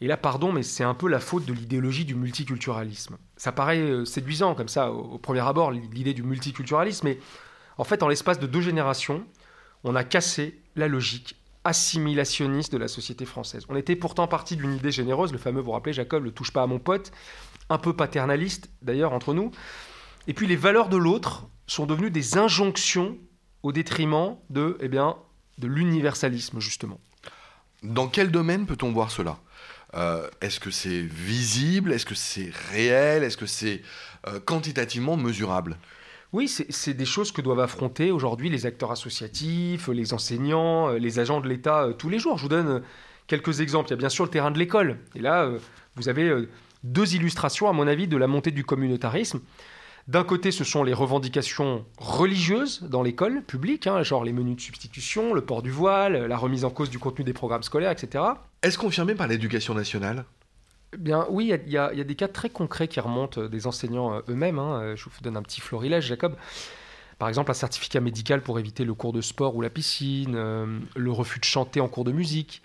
Et 0.00 0.06
là, 0.06 0.16
pardon, 0.16 0.52
mais 0.52 0.62
c'est 0.62 0.84
un 0.84 0.94
peu 0.94 1.08
la 1.08 1.18
faute 1.18 1.44
de 1.44 1.52
l'idéologie 1.52 2.04
du 2.04 2.14
multiculturalisme. 2.14 3.16
Ça 3.36 3.50
paraît 3.50 4.06
séduisant 4.06 4.54
comme 4.54 4.68
ça 4.68 4.92
au 4.92 5.18
premier 5.18 5.40
abord, 5.40 5.72
l'idée 5.72 6.14
du 6.14 6.22
multiculturalisme, 6.22 7.08
mais 7.08 7.18
en 7.78 7.84
fait, 7.84 8.04
en 8.04 8.08
l'espace 8.08 8.38
de 8.38 8.46
deux 8.46 8.60
générations, 8.60 9.26
on 9.82 9.96
a 9.96 10.04
cassé 10.04 10.60
la 10.76 10.86
logique 10.86 11.39
assimilationniste 11.64 12.72
de 12.72 12.78
la 12.78 12.88
société 12.88 13.24
française. 13.24 13.64
On 13.68 13.76
était 13.76 13.96
pourtant 13.96 14.26
parti 14.26 14.56
d'une 14.56 14.74
idée 14.74 14.90
généreuse, 14.90 15.32
le 15.32 15.38
fameux, 15.38 15.60
vous 15.60 15.66
vous 15.66 15.72
rappelez, 15.72 15.92
Jacob, 15.92 16.24
le 16.24 16.32
touche 16.32 16.52
pas 16.52 16.62
à 16.62 16.66
mon 16.66 16.78
pote, 16.78 17.12
un 17.68 17.78
peu 17.78 17.94
paternaliste 17.94 18.70
d'ailleurs 18.82 19.12
entre 19.12 19.34
nous. 19.34 19.50
Et 20.26 20.34
puis 20.34 20.46
les 20.46 20.56
valeurs 20.56 20.88
de 20.88 20.96
l'autre 20.96 21.48
sont 21.66 21.86
devenues 21.86 22.10
des 22.10 22.38
injonctions 22.38 23.16
au 23.62 23.72
détriment 23.72 24.36
de, 24.48 24.78
eh 24.80 24.88
bien, 24.88 25.16
de 25.58 25.66
l'universalisme, 25.66 26.60
justement. 26.60 26.98
Dans 27.82 28.08
quel 28.08 28.30
domaine 28.30 28.66
peut-on 28.66 28.92
voir 28.92 29.10
cela? 29.10 29.38
Euh, 29.94 30.28
Est-ce 30.40 30.60
que 30.60 30.70
c'est 30.70 31.00
visible? 31.00 31.92
Est-ce 31.92 32.06
que 32.06 32.14
c'est 32.14 32.50
réel? 32.70 33.22
Est-ce 33.22 33.36
que 33.36 33.46
c'est 33.46 33.82
euh, 34.26 34.40
quantitativement 34.40 35.16
mesurable? 35.16 35.78
Oui, 36.32 36.48
c'est 36.48 36.94
des 36.94 37.04
choses 37.04 37.32
que 37.32 37.40
doivent 37.40 37.60
affronter 37.60 38.10
aujourd'hui 38.10 38.50
les 38.50 38.66
acteurs 38.66 38.92
associatifs, 38.92 39.88
les 39.88 40.14
enseignants, 40.14 40.90
euh, 40.90 40.98
les 40.98 41.18
agents 41.18 41.40
de 41.40 41.48
l'État 41.48 41.88
tous 41.98 42.08
les 42.08 42.18
jours. 42.18 42.38
Je 42.38 42.42
vous 42.42 42.48
donne 42.48 42.82
quelques 43.26 43.60
exemples. 43.60 43.88
Il 43.88 43.92
y 43.92 43.94
a 43.94 43.96
bien 43.96 44.08
sûr 44.08 44.24
le 44.24 44.30
terrain 44.30 44.50
de 44.50 44.58
l'école. 44.58 44.98
Et 45.14 45.20
là, 45.20 45.50
vous 45.96 46.08
avez 46.08 46.48
deux 46.84 47.14
illustrations, 47.14 47.68
à 47.68 47.72
mon 47.72 47.86
avis, 47.86 48.06
de 48.06 48.16
la 48.16 48.26
montée 48.26 48.50
du 48.50 48.64
communautarisme. 48.64 49.40
D'un 50.08 50.24
côté, 50.24 50.50
ce 50.50 50.64
sont 50.64 50.82
les 50.82 50.94
revendications 50.94 51.84
religieuses 51.98 52.82
dans 52.82 53.02
l'école 53.02 53.42
publique, 53.42 53.86
hein, 53.86 54.02
genre 54.02 54.24
les 54.24 54.32
menus 54.32 54.56
de 54.56 54.60
substitution, 54.60 55.34
le 55.34 55.42
port 55.42 55.62
du 55.62 55.70
voile, 55.70 56.26
la 56.26 56.36
remise 56.36 56.64
en 56.64 56.70
cause 56.70 56.90
du 56.90 56.98
contenu 56.98 57.24
des 57.24 57.32
programmes 57.32 57.62
scolaires, 57.62 57.92
etc. 57.92 58.24
Est-ce 58.62 58.78
confirmé 58.78 59.14
par 59.14 59.28
l'éducation 59.28 59.74
nationale? 59.74 60.24
Bien 60.98 61.26
oui, 61.30 61.52
il 61.66 61.72
y, 61.72 61.76
a 61.78 61.92
des 61.92 62.14
cas 62.16 62.28
très 62.28 62.50
concrets 62.50 62.88
qui 62.88 62.98
remontent 62.98 63.46
des 63.46 63.66
enseignants 63.66 64.14
euh, 64.14 64.20
eux-mêmes. 64.28 64.58
Hein. 64.58 64.94
Je 64.96 65.04
vous 65.04 65.10
donne 65.22 65.36
un 65.36 65.42
petit 65.42 65.60
florilège, 65.60 66.06
Jacob. 66.06 66.36
Par 67.18 67.28
exemple, 67.28 67.50
un 67.50 67.54
certificat 67.54 68.00
médical 68.00 68.42
pour 68.42 68.58
éviter 68.58 68.84
le 68.84 68.94
cours 68.94 69.12
de 69.12 69.20
sport 69.20 69.54
ou 69.54 69.60
la 69.60 69.70
piscine, 69.70 70.34
euh, 70.34 70.78
le 70.96 71.12
refus 71.12 71.38
de 71.38 71.44
chanter 71.44 71.80
en 71.80 71.88
cours 71.88 72.04
de 72.04 72.12
musique, 72.12 72.62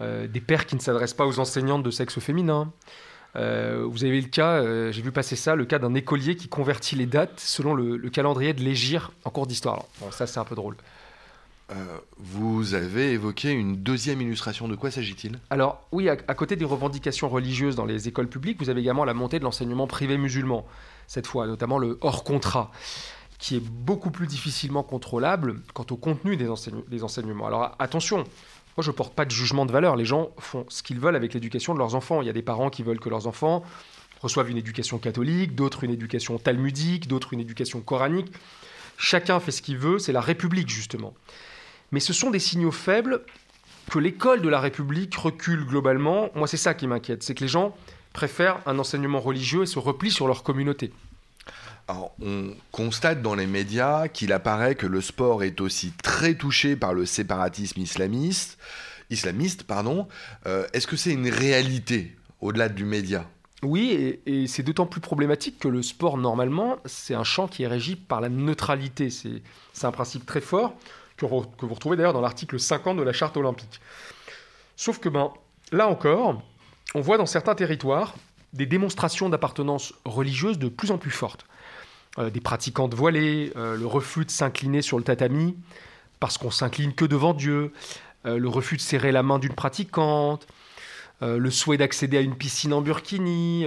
euh, 0.00 0.26
des 0.26 0.40
pères 0.40 0.66
qui 0.66 0.74
ne 0.74 0.80
s'adressent 0.80 1.14
pas 1.14 1.26
aux 1.26 1.38
enseignantes 1.38 1.82
de 1.82 1.90
sexe 1.90 2.18
féminin, 2.18 2.72
euh, 3.36 3.86
vous 3.88 4.04
avez 4.04 4.20
le 4.20 4.28
cas, 4.28 4.54
euh, 4.54 4.90
j'ai 4.90 5.02
vu 5.02 5.12
passer 5.12 5.36
ça, 5.36 5.54
le 5.54 5.64
cas 5.64 5.78
d'un 5.78 5.94
écolier 5.94 6.36
qui 6.36 6.48
convertit 6.48 6.96
les 6.96 7.06
dates 7.06 7.38
selon 7.38 7.74
le, 7.74 7.98
calendrier 8.10 8.52
de 8.54 8.62
l'Égir 8.62 9.12
en 9.24 9.30
cours 9.30 9.46
d'histoire. 9.46 9.84
ça, 10.10 10.26
c'est 10.26 10.40
un 10.40 10.44
peu 10.44 10.54
drôle. 10.54 10.76
Euh, 11.70 11.98
vous 12.18 12.74
avez 12.74 13.12
évoqué 13.12 13.50
une 13.50 13.76
deuxième 13.76 14.20
illustration. 14.20 14.66
De 14.66 14.74
quoi 14.74 14.90
s'agit-il? 14.90 15.38
Alors, 15.50 15.86
oui, 15.92 16.08
à, 16.08 16.16
côté 16.16 16.56
des 16.56 16.64
revendications 16.64 17.28
religieuses 17.28 17.76
dans 17.76 17.84
les 17.84 18.08
écoles 18.08 18.28
publiques, 18.28 18.58
vous 18.60 18.70
avez 18.70 18.80
également 18.80 19.04
la 19.04 19.14
montée 19.14 19.38
de 19.38 19.44
l'enseignement 19.44 19.86
privé 19.86 20.18
musulman, 20.18 20.66
cette 21.06 21.26
fois, 21.26 21.46
notamment 21.46 21.78
le 21.78 21.98
hors 22.00 22.24
contrat 22.24 22.70
qui 23.38 23.56
est 23.56 23.60
beaucoup 23.60 24.10
plus 24.10 24.26
difficilement 24.26 24.82
contrôlable 24.82 25.62
quant 25.72 25.86
au 25.90 25.96
contenu 25.96 26.36
des, 26.36 26.46
des 26.88 27.02
enseignements. 27.02 27.46
Alors 27.46 27.74
attention, 27.78 28.18
moi, 28.76 28.84
je 28.84 28.90
ne 28.90 28.94
porte 28.94 29.14
pas 29.14 29.24
de 29.24 29.30
jugement 29.30 29.64
de 29.64 29.72
valeur. 29.72 29.96
Les 29.96 30.04
gens 30.04 30.30
font 30.38 30.66
ce 30.68 30.82
qu'ils 30.82 31.00
veulent 31.00 31.16
avec 31.16 31.32
l'éducation 31.32 31.72
de 31.72 31.78
leurs 31.78 31.94
enfants. 31.94 32.20
Il 32.20 32.26
y 32.26 32.30
a 32.30 32.34
des 32.34 32.42
parents 32.42 32.68
qui 32.68 32.82
veulent 32.82 33.00
que 33.00 33.08
leurs 33.08 33.26
enfants 33.26 33.64
reçoivent 34.20 34.50
une 34.50 34.58
éducation 34.58 34.98
catholique, 34.98 35.54
d'autres 35.54 35.84
une 35.84 35.90
éducation 35.90 36.38
talmudique, 36.38 37.08
d'autres 37.08 37.32
une 37.32 37.40
éducation 37.40 37.80
coranique. 37.80 38.30
Chacun 38.98 39.40
fait 39.40 39.52
ce 39.52 39.62
qu'il 39.62 39.78
veut, 39.78 39.98
c'est 39.98 40.12
la 40.12 40.20
République 40.20 40.68
justement. 40.68 41.14
Mais 41.92 42.00
ce 42.00 42.12
sont 42.12 42.30
des 42.30 42.38
signaux 42.38 42.70
faibles 42.70 43.22
que 43.90 43.98
l'école 43.98 44.42
de 44.42 44.48
la 44.48 44.60
République 44.60 45.14
recule 45.16 45.64
globalement. 45.64 46.30
Moi, 46.34 46.46
c'est 46.46 46.56
ça 46.56 46.74
qui 46.74 46.86
m'inquiète, 46.86 47.22
c'est 47.22 47.34
que 47.34 47.42
les 47.42 47.48
gens 47.48 47.74
préfèrent 48.12 48.60
un 48.66 48.78
enseignement 48.78 49.20
religieux 49.20 49.62
et 49.62 49.66
se 49.66 49.78
replient 49.78 50.10
sur 50.10 50.26
leur 50.26 50.42
communauté 50.42 50.92
on 52.20 52.54
constate 52.72 53.22
dans 53.22 53.34
les 53.34 53.46
médias 53.46 54.08
qu'il 54.08 54.32
apparaît 54.32 54.74
que 54.74 54.86
le 54.86 55.00
sport 55.00 55.42
est 55.42 55.60
aussi 55.60 55.92
très 56.02 56.34
touché 56.34 56.76
par 56.76 56.94
le 56.94 57.06
séparatisme 57.06 57.80
islamiste. 57.80 58.58
Islamiste, 59.10 59.64
pardon. 59.64 60.06
Euh, 60.46 60.66
est-ce 60.72 60.86
que 60.86 60.96
c'est 60.96 61.12
une 61.12 61.28
réalité 61.28 62.16
au-delà 62.40 62.68
du 62.68 62.84
média? 62.84 63.26
Oui, 63.62 64.18
et, 64.24 64.46
c'est 64.46 64.62
d'autant 64.62 64.86
plus 64.86 65.00
problématique 65.00 65.58
que 65.58 65.68
le 65.68 65.82
sport, 65.82 66.16
normalement, 66.16 66.78
c'est 66.86 67.14
un 67.14 67.24
champ 67.24 67.46
qui 67.46 67.64
est 67.64 67.66
régi 67.66 67.94
par 67.96 68.20
la 68.20 68.30
neutralité. 68.30 69.10
C'est 69.10 69.42
un 69.82 69.92
principe 69.92 70.24
très 70.24 70.40
fort 70.40 70.74
que, 71.28 71.66
vous 71.66 71.74
retrouvez 71.74 71.96
d'ailleurs 71.96 72.12
dans 72.12 72.20
l'article 72.20 72.58
50 72.58 72.96
de 72.96 73.02
la 73.02 73.12
Charte 73.12 73.36
olympique. 73.36 73.80
Sauf 74.76 74.98
que, 74.98 75.08
ben, 75.08 75.32
là 75.72 75.88
encore, 75.88 76.40
on 76.94 77.00
voit 77.00 77.18
dans 77.18 77.26
certains 77.26 77.54
territoires 77.54 78.14
des 78.52 78.66
démonstrations 78.66 79.28
d'appartenance 79.28 79.94
religieuse 80.04 80.58
de 80.58 80.68
plus 80.68 80.90
en 80.90 80.98
plus 80.98 81.10
fortes. 81.10 81.46
Euh, 82.18 82.30
des 82.30 82.40
pratiquantes 82.40 82.94
voilées, 82.94 83.52
euh, 83.56 83.76
le 83.76 83.86
refus 83.86 84.24
de 84.24 84.30
s'incliner 84.30 84.82
sur 84.82 84.98
le 84.98 85.04
tatami 85.04 85.56
parce 86.18 86.38
qu'on 86.38 86.50
s'incline 86.50 86.92
que 86.92 87.04
devant 87.04 87.34
Dieu, 87.34 87.72
euh, 88.26 88.36
le 88.36 88.48
refus 88.48 88.76
de 88.76 88.80
serrer 88.80 89.12
la 89.12 89.22
main 89.22 89.38
d'une 89.38 89.54
pratiquante, 89.54 90.46
le 91.22 91.50
souhait 91.50 91.76
d'accéder 91.76 92.16
à 92.16 92.22
une 92.22 92.34
piscine 92.34 92.72
en 92.72 92.80
burkini, 92.80 93.66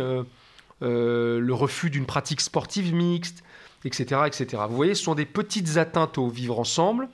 le 0.82 1.52
refus 1.52 1.92
d'une 1.92 2.08
pratique 2.08 2.42
sportive 2.42 2.96
mixte, 2.96 3.44
etc., 3.86 4.22
etc. 4.28 4.64
Vous 4.70 4.76
voyez, 4.76 4.96
ce 4.96 5.04
sont 5.04 5.16
des 5.16 5.26
petites 5.26 5.78
atteintes 5.78 6.18
au 6.18 6.30
vivre 6.30 6.60
ensemble, 6.60 7.10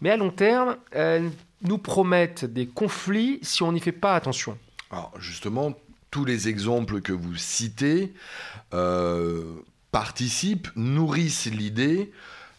mais 0.00 0.10
à 0.10 0.16
long 0.16 0.30
terme, 0.30 0.76
elles 0.90 1.30
nous 1.62 1.78
promettent 1.78 2.44
des 2.44 2.66
conflits 2.66 3.38
si 3.42 3.62
on 3.62 3.72
n'y 3.72 3.80
fait 3.80 3.92
pas 3.92 4.14
attention. 4.14 4.56
Alors 4.90 5.12
justement, 5.18 5.74
tous 6.10 6.24
les 6.24 6.48
exemples 6.48 7.00
que 7.00 7.12
vous 7.12 7.36
citez 7.36 8.12
participent, 9.90 10.68
nourrissent 10.76 11.46
l'idée 11.46 12.12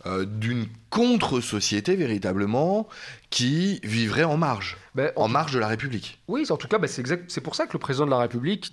euh, 0.05 0.25
d'une 0.25 0.65
contre-société 0.89 1.95
véritablement 1.95 2.87
qui 3.29 3.79
vivrait 3.83 4.23
en 4.23 4.37
marge, 4.37 4.77
ben, 4.95 5.11
en, 5.15 5.27
marge 5.27 5.51
de 5.51 5.59
la 5.59 5.67
République. 5.67 6.19
Oui, 6.27 6.45
en 6.49 6.57
tout 6.57 6.67
cas, 6.67 6.77
ben, 6.77 6.87
c'est 6.87 7.41
pour 7.41 7.53
ça 7.53 7.67
que 7.67 7.73
le 7.73 7.79
président 7.79 8.05
de 8.05 8.11
la 8.11 8.19
République 8.19 8.71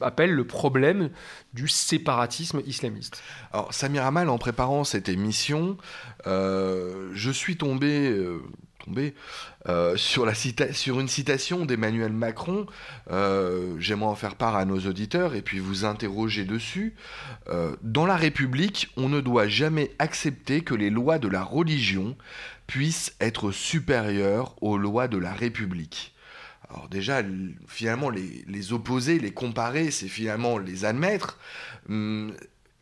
appelle 0.00 0.32
le 0.32 0.46
problème 0.46 1.10
du 1.52 1.68
séparatisme 1.68 2.62
islamiste. 2.64 3.22
Alors, 3.52 3.74
Samir 3.74 4.06
Amal, 4.06 4.28
en 4.28 4.38
préparant 4.38 4.84
cette 4.84 5.08
émission, 5.08 5.76
euh, 6.26 7.10
je 7.12 7.30
suis 7.30 7.56
tombé 7.56 8.08
euh, 8.10 8.40
euh, 9.68 9.96
sur, 9.96 10.26
la 10.26 10.34
sur 10.34 11.00
une 11.00 11.08
citation 11.08 11.64
d'Emmanuel 11.64 12.12
Macron. 12.12 12.66
Euh, 13.10 13.76
j'aimerais 13.78 14.10
en 14.10 14.14
faire 14.14 14.34
part 14.34 14.56
à 14.56 14.64
nos 14.64 14.80
auditeurs 14.80 15.34
et 15.34 15.42
puis 15.42 15.58
vous 15.58 15.84
interroger 15.84 16.44
dessus. 16.44 16.94
Euh, 17.48 17.76
dans 17.82 18.06
la 18.06 18.16
République, 18.16 18.88
on 18.96 19.08
ne 19.08 19.20
doit 19.20 19.48
jamais 19.48 19.92
accepter 19.98 20.62
que 20.62 20.74
les 20.74 20.90
lois 20.90 21.18
de 21.18 21.28
la 21.28 21.42
religion 21.42 22.16
puissent 22.66 23.14
être 23.20 23.52
supérieures 23.52 24.54
aux 24.62 24.78
lois 24.78 25.08
de 25.08 25.18
la 25.18 25.32
République. 25.32 26.14
Alors 26.70 26.88
déjà, 26.88 27.22
finalement, 27.68 28.08
les, 28.08 28.44
les 28.48 28.72
opposer, 28.72 29.18
les 29.18 29.32
comparer, 29.32 29.90
c'est 29.90 30.08
finalement 30.08 30.58
les 30.58 30.84
admettre. 30.84 31.38
Hum, 31.88 32.32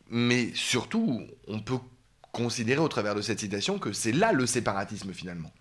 mais 0.09 0.51
surtout, 0.53 1.21
on 1.47 1.59
peut 1.59 1.79
considérer 2.31 2.79
au 2.79 2.87
travers 2.87 3.15
de 3.15 3.21
cette 3.21 3.39
citation 3.39 3.79
que 3.79 3.91
c'est 3.91 4.11
là 4.11 4.31
le 4.31 4.45
séparatisme 4.45 5.13
finalement. 5.13 5.51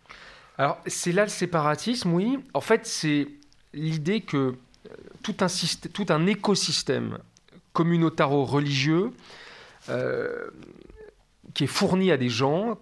Alors, 0.59 0.79
c'est 0.87 1.13
là 1.13 1.25
le 1.25 1.31
séparatisme, 1.31 2.13
oui. 2.13 2.39
En 2.55 2.61
fait, 2.61 2.87
c'est 2.87 3.29
l'idée 3.73 4.21
que 4.21 4.37
euh, 4.37 4.95
tout 5.23 5.37
un, 5.41 5.47
tout 5.93 6.07
un 6.11 6.27
écosystème 6.27 7.19
communautaro-religieux 7.73 9.13
euh, 9.89 10.51
qui 11.55 11.65
est 11.65 11.69
fourni 11.69 12.11
à 12.11 12.17
des 12.17 12.29
gens 12.29 12.79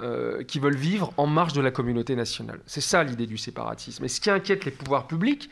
euh, 0.00 0.42
qui 0.44 0.58
veulent 0.58 0.76
vivre 0.76 1.12
en 1.16 1.26
marge 1.26 1.52
de 1.52 1.60
la 1.60 1.70
communauté 1.70 2.16
nationale. 2.16 2.60
C'est 2.66 2.80
ça 2.80 3.04
l'idée 3.04 3.26
du 3.26 3.36
séparatisme. 3.38 4.04
Et 4.04 4.08
ce 4.08 4.20
qui 4.20 4.30
inquiète 4.30 4.64
les 4.64 4.70
pouvoirs 4.70 5.06
publics, 5.06 5.50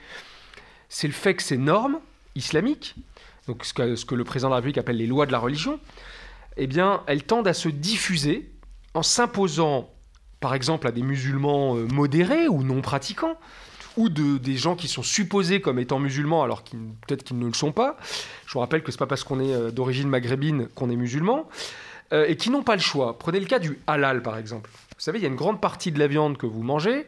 c'est 0.89 1.07
le 1.07 1.13
fait 1.13 1.35
que 1.35 1.43
ces 1.43 1.59
normes 1.59 2.01
islamiques, 2.35 2.95
donc 3.47 3.65
ce 3.65 3.75
que, 3.75 3.97
ce 3.97 4.05
que, 4.05 4.15
le 4.15 4.25
président 4.25 4.49
de 4.49 4.53
la 4.53 4.57
République 4.57 4.79
appelle 4.79 4.97
les 4.97 5.07
lois 5.07 5.27
de 5.27 5.33
la 5.33 5.39
religion, 5.39 5.79
eh 6.57 6.67
bien, 6.67 7.03
elles 7.07 7.25
tendent 7.25 7.49
à 7.49 7.55
se 7.55 7.69
diffuser 7.69 8.51
en 8.95 9.03
s'imposant 9.03 9.91
par 10.41 10.55
exemple 10.55 10.87
à 10.87 10.93
des 10.93 11.03
musulmans 11.03 11.77
euh, 11.77 11.87
modérés 11.87 12.49
ou 12.49 12.63
non 12.63 12.81
pratiquants, 12.81 13.39
ou 13.97 14.09
de, 14.09 14.39
des 14.39 14.57
gens 14.57 14.77
qui 14.77 14.89
sont 14.89 15.03
supposés 15.03 15.61
comme 15.61 15.79
étant 15.79 15.99
musulmans 15.99 16.43
alors 16.43 16.65
qu'ils 16.65 16.79
peut-être 17.07 17.23
qu'ils 17.23 17.39
ne 17.39 17.47
le 17.47 17.55
sont 17.55 17.73
pas. 17.73 17.97
Je 18.47 18.53
vous 18.55 18.61
rappelle 18.61 18.83
que 18.83 18.91
ce 18.91 18.97
n'est 18.97 19.01
pas 19.01 19.07
parce 19.07 19.25
qu'on 19.25 19.41
est 19.41 19.53
euh, 19.53 19.71
d'origine 19.71 20.09
maghrébine 20.09 20.69
qu'on 20.69 20.91
est 20.91 20.97
musulman, 20.97 21.49
euh, 22.13 22.27
et 22.27 22.37
qui 22.37 22.51
n'ont 22.51 22.63
pas 22.63 22.75
le 22.75 22.81
choix. 22.81 23.19
Prenez 23.19 23.39
le 23.39 23.47
cas 23.47 23.59
du 23.59 23.79
halal 23.87 24.23
par 24.23 24.39
exemple. 24.39 24.71
Vous 24.97 25.05
savez, 25.05 25.19
il 25.19 25.23
y 25.23 25.27
a 25.27 25.29
une 25.29 25.37
grande 25.37 25.61
partie 25.61 25.93
de 25.93 25.99
la 25.99 26.07
viande 26.07 26.37
que 26.37 26.47
vous 26.47 26.63
mangez 26.63 27.07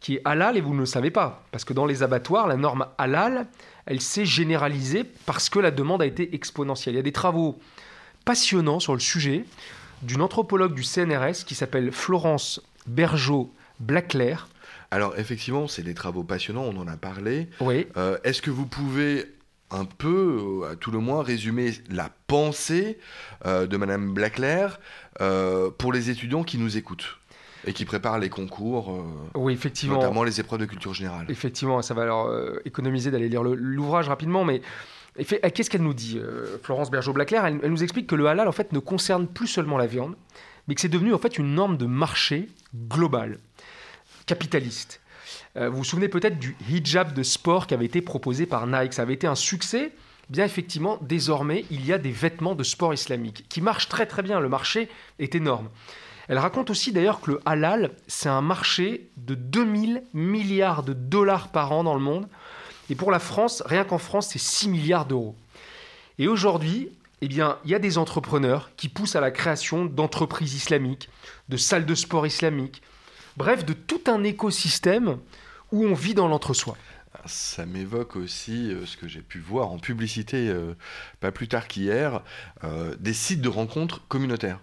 qui 0.00 0.14
est 0.14 0.22
halal 0.24 0.56
et 0.56 0.62
vous 0.62 0.72
ne 0.72 0.80
le 0.80 0.86
savez 0.86 1.10
pas. 1.10 1.44
Parce 1.50 1.64
que 1.64 1.74
dans 1.74 1.84
les 1.84 2.02
abattoirs, 2.02 2.46
la 2.46 2.56
norme 2.56 2.86
halal, 2.96 3.46
elle 3.84 4.00
s'est 4.00 4.24
généralisée 4.24 5.04
parce 5.26 5.50
que 5.50 5.58
la 5.58 5.70
demande 5.70 6.00
a 6.00 6.06
été 6.06 6.34
exponentielle. 6.34 6.94
Il 6.94 6.96
y 6.96 7.00
a 7.00 7.02
des 7.02 7.12
travaux 7.12 7.58
passionnants 8.24 8.80
sur 8.80 8.94
le 8.94 9.00
sujet 9.00 9.44
d'une 10.02 10.22
anthropologue 10.22 10.74
du 10.74 10.82
CNRS 10.82 11.44
qui 11.46 11.54
s'appelle 11.54 11.92
Florence 11.92 12.60
Bergeau-Blaclair. 12.86 14.48
Alors 14.90 15.18
effectivement, 15.18 15.68
c'est 15.68 15.82
des 15.82 15.94
travaux 15.94 16.24
passionnants, 16.24 16.64
on 16.64 16.76
en 16.76 16.88
a 16.88 16.96
parlé. 16.96 17.48
Oui. 17.60 17.86
Euh, 17.96 18.18
est-ce 18.24 18.42
que 18.42 18.50
vous 18.50 18.66
pouvez 18.66 19.26
un 19.70 19.84
peu, 19.84 20.62
à 20.70 20.74
tout 20.74 20.90
le 20.90 20.98
moins, 20.98 21.22
résumer 21.22 21.72
la 21.90 22.10
pensée 22.26 22.98
euh, 23.46 23.68
de 23.68 23.76
Madame 23.76 24.12
Blaclair 24.12 24.80
euh, 25.20 25.70
pour 25.70 25.92
les 25.92 26.10
étudiants 26.10 26.42
qui 26.42 26.58
nous 26.58 26.76
écoutent 26.76 27.18
et 27.66 27.72
qui 27.72 27.84
préparent 27.84 28.18
les 28.18 28.30
concours, 28.30 29.04
oui, 29.34 29.52
effectivement. 29.52 29.96
notamment 29.96 30.24
les 30.24 30.40
épreuves 30.40 30.60
de 30.60 30.64
culture 30.64 30.94
générale? 30.94 31.26
Effectivement, 31.28 31.82
ça 31.82 31.92
va 31.92 32.06
leur 32.06 32.30
économiser 32.64 33.10
d'aller 33.10 33.28
lire 33.28 33.42
l'ouvrage 33.42 34.08
rapidement, 34.08 34.44
mais 34.44 34.62
Qu'est-ce 35.24 35.70
qu'elle 35.70 35.82
nous 35.82 35.94
dit, 35.94 36.18
euh, 36.18 36.56
Florence 36.62 36.90
Bergeau-Blaclair 36.90 37.44
elle, 37.44 37.70
nous 37.70 37.82
explique 37.82 38.06
que 38.06 38.14
le 38.14 38.26
halal, 38.26 38.48
en 38.48 38.52
fait, 38.52 38.72
ne 38.72 38.78
concerne 38.78 39.26
plus 39.26 39.48
seulement 39.48 39.78
la 39.78 39.86
viande, 39.86 40.16
mais 40.66 40.74
que 40.74 40.80
c'est 40.80 40.88
devenu, 40.88 41.12
en 41.12 41.18
fait, 41.18 41.38
une 41.38 41.54
norme 41.54 41.76
de 41.76 41.86
marché 41.86 42.48
globale, 42.88 43.38
capitaliste. 44.26 45.00
Euh, 45.56 45.68
vous 45.68 45.78
vous 45.78 45.84
souvenez 45.84 46.08
peut-être 46.08 46.38
du 46.38 46.56
hijab 46.68 47.12
de 47.12 47.22
sport 47.22 47.66
qui 47.66 47.74
avait 47.74 47.86
été 47.86 48.00
proposé 48.02 48.46
par 48.46 48.66
Nike. 48.66 48.94
Ça 48.94 49.02
avait 49.02 49.14
été 49.14 49.26
un 49.26 49.34
succès. 49.34 49.92
Eh 49.92 50.32
bien, 50.32 50.44
effectivement, 50.44 50.98
désormais, 51.02 51.64
il 51.70 51.84
y 51.84 51.92
a 51.92 51.98
des 51.98 52.12
vêtements 52.12 52.54
de 52.54 52.62
sport 52.62 52.94
islamique 52.94 53.46
qui 53.48 53.60
marchent 53.60 53.88
très 53.88 54.06
très 54.06 54.22
bien. 54.22 54.38
Le 54.38 54.48
marché 54.48 54.88
est 55.18 55.34
énorme. 55.34 55.68
Elle 56.28 56.38
raconte 56.38 56.70
aussi 56.70 56.92
d'ailleurs 56.92 57.20
que 57.20 57.32
le 57.32 57.40
halal, 57.44 57.90
c'est 58.06 58.28
un 58.28 58.40
marché 58.40 59.10
de 59.16 59.34
2000 59.34 60.04
milliards 60.14 60.84
de 60.84 60.92
dollars 60.92 61.48
par 61.48 61.72
an 61.72 61.82
dans 61.82 61.94
le 61.94 62.00
monde. 62.00 62.28
Et 62.90 62.96
pour 62.96 63.10
la 63.10 63.20
France, 63.20 63.62
rien 63.64 63.84
qu'en 63.84 63.98
France, 63.98 64.30
c'est 64.32 64.40
6 64.40 64.68
milliards 64.68 65.06
d'euros. 65.06 65.36
Et 66.18 66.28
aujourd'hui, 66.28 66.90
eh 67.22 67.26
il 67.26 67.34
y 67.34 67.74
a 67.74 67.78
des 67.78 67.98
entrepreneurs 67.98 68.70
qui 68.76 68.88
poussent 68.88 69.14
à 69.14 69.20
la 69.20 69.30
création 69.30 69.84
d'entreprises 69.84 70.54
islamiques, 70.54 71.08
de 71.48 71.56
salles 71.56 71.86
de 71.86 71.94
sport 71.94 72.26
islamiques, 72.26 72.82
bref, 73.36 73.64
de 73.64 73.74
tout 73.74 74.00
un 74.06 74.24
écosystème 74.24 75.18
où 75.70 75.84
on 75.84 75.94
vit 75.94 76.14
dans 76.14 76.28
l'entre-soi. 76.28 76.76
Ça 77.26 77.66
m'évoque 77.66 78.16
aussi 78.16 78.72
euh, 78.72 78.86
ce 78.86 78.96
que 78.96 79.06
j'ai 79.06 79.20
pu 79.20 79.38
voir 79.40 79.70
en 79.70 79.78
publicité 79.78 80.48
euh, 80.48 80.74
pas 81.20 81.32
plus 81.32 81.48
tard 81.48 81.68
qu'hier, 81.68 82.22
euh, 82.64 82.94
des 82.98 83.12
sites 83.12 83.42
de 83.42 83.48
rencontres 83.48 84.06
communautaires. 84.08 84.60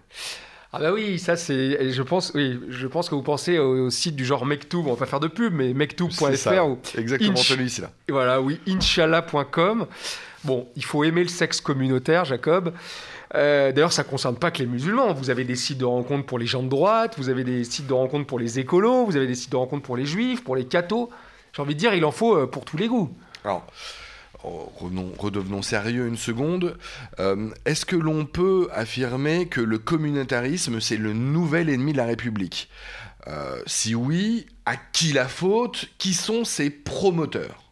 Ah 0.72 0.80
bah 0.80 0.92
oui, 0.92 1.18
ça 1.18 1.36
c'est, 1.36 1.90
je 1.90 2.02
pense, 2.02 2.32
oui, 2.34 2.60
je 2.68 2.86
pense 2.86 3.08
que 3.08 3.14
vous 3.14 3.22
pensez 3.22 3.58
au, 3.58 3.88
site 3.88 4.16
du 4.16 4.26
genre 4.26 4.44
Mektoub, 4.44 4.86
on 4.86 4.92
va 4.92 4.96
pas 4.96 5.06
faire 5.06 5.20
de 5.20 5.28
pub, 5.28 5.54
mais 5.54 5.72
mektoub.fr 5.72 6.66
ou 6.66 6.78
exactement 6.98 7.36
celui-ci 7.36 7.80
là. 7.80 7.90
Voilà, 8.08 8.40
oui, 8.42 8.60
inshallah.com. 8.66 9.86
Bon, 10.44 10.68
il 10.76 10.84
faut 10.84 11.04
aimer 11.04 11.22
le 11.22 11.28
sexe 11.28 11.60
communautaire, 11.60 12.24
Jacob. 12.26 12.72
Euh, 13.34 13.72
d'ailleurs, 13.72 13.92
ça 13.92 14.02
ne 14.02 14.08
concerne 14.08 14.36
pas 14.36 14.50
que 14.50 14.58
les 14.58 14.66
musulmans. 14.66 15.12
Vous 15.12 15.30
avez 15.30 15.44
des 15.44 15.56
sites 15.56 15.78
de 15.78 15.84
rencontres 15.84 16.26
pour 16.26 16.38
les 16.38 16.46
gens 16.46 16.62
de 16.62 16.68
droite, 16.68 17.14
vous 17.16 17.28
avez 17.28 17.44
des 17.44 17.64
sites 17.64 17.86
de 17.86 17.94
rencontres 17.94 18.26
pour 18.26 18.38
les 18.38 18.58
écolos, 18.58 19.04
vous 19.06 19.16
avez 19.16 19.26
des 19.26 19.34
sites 19.34 19.50
de 19.50 19.56
rencontres 19.56 19.82
pour 19.82 19.96
les 19.96 20.06
juifs, 20.06 20.44
pour 20.44 20.54
les 20.54 20.66
cathos. 20.66 21.10
J'ai 21.52 21.62
envie 21.62 21.74
de 21.74 21.80
dire, 21.80 21.94
il 21.94 22.04
en 22.04 22.12
faut 22.12 22.36
euh, 22.36 22.46
pour 22.46 22.64
tous 22.64 22.76
les 22.76 22.88
goûts. 22.88 23.10
Alors, 23.44 23.66
oh, 24.44 24.72
redevenons 25.18 25.62
sérieux 25.62 26.06
une 26.06 26.16
seconde. 26.16 26.76
Euh, 27.20 27.50
est-ce 27.64 27.86
que 27.86 27.96
l'on 27.96 28.24
peut 28.24 28.68
affirmer 28.72 29.46
que 29.46 29.60
le 29.60 29.78
communautarisme, 29.78 30.80
c'est 30.80 30.96
le 30.96 31.12
nouvel 31.12 31.68
ennemi 31.68 31.92
de 31.92 31.98
la 31.98 32.06
République? 32.06 32.68
Si 33.66 33.94
oui, 33.94 34.46
à 34.64 34.76
qui 34.76 35.12
la 35.12 35.28
faute? 35.28 35.90
Qui 35.98 36.14
sont 36.14 36.44
ses 36.44 36.70
promoteurs? 36.70 37.62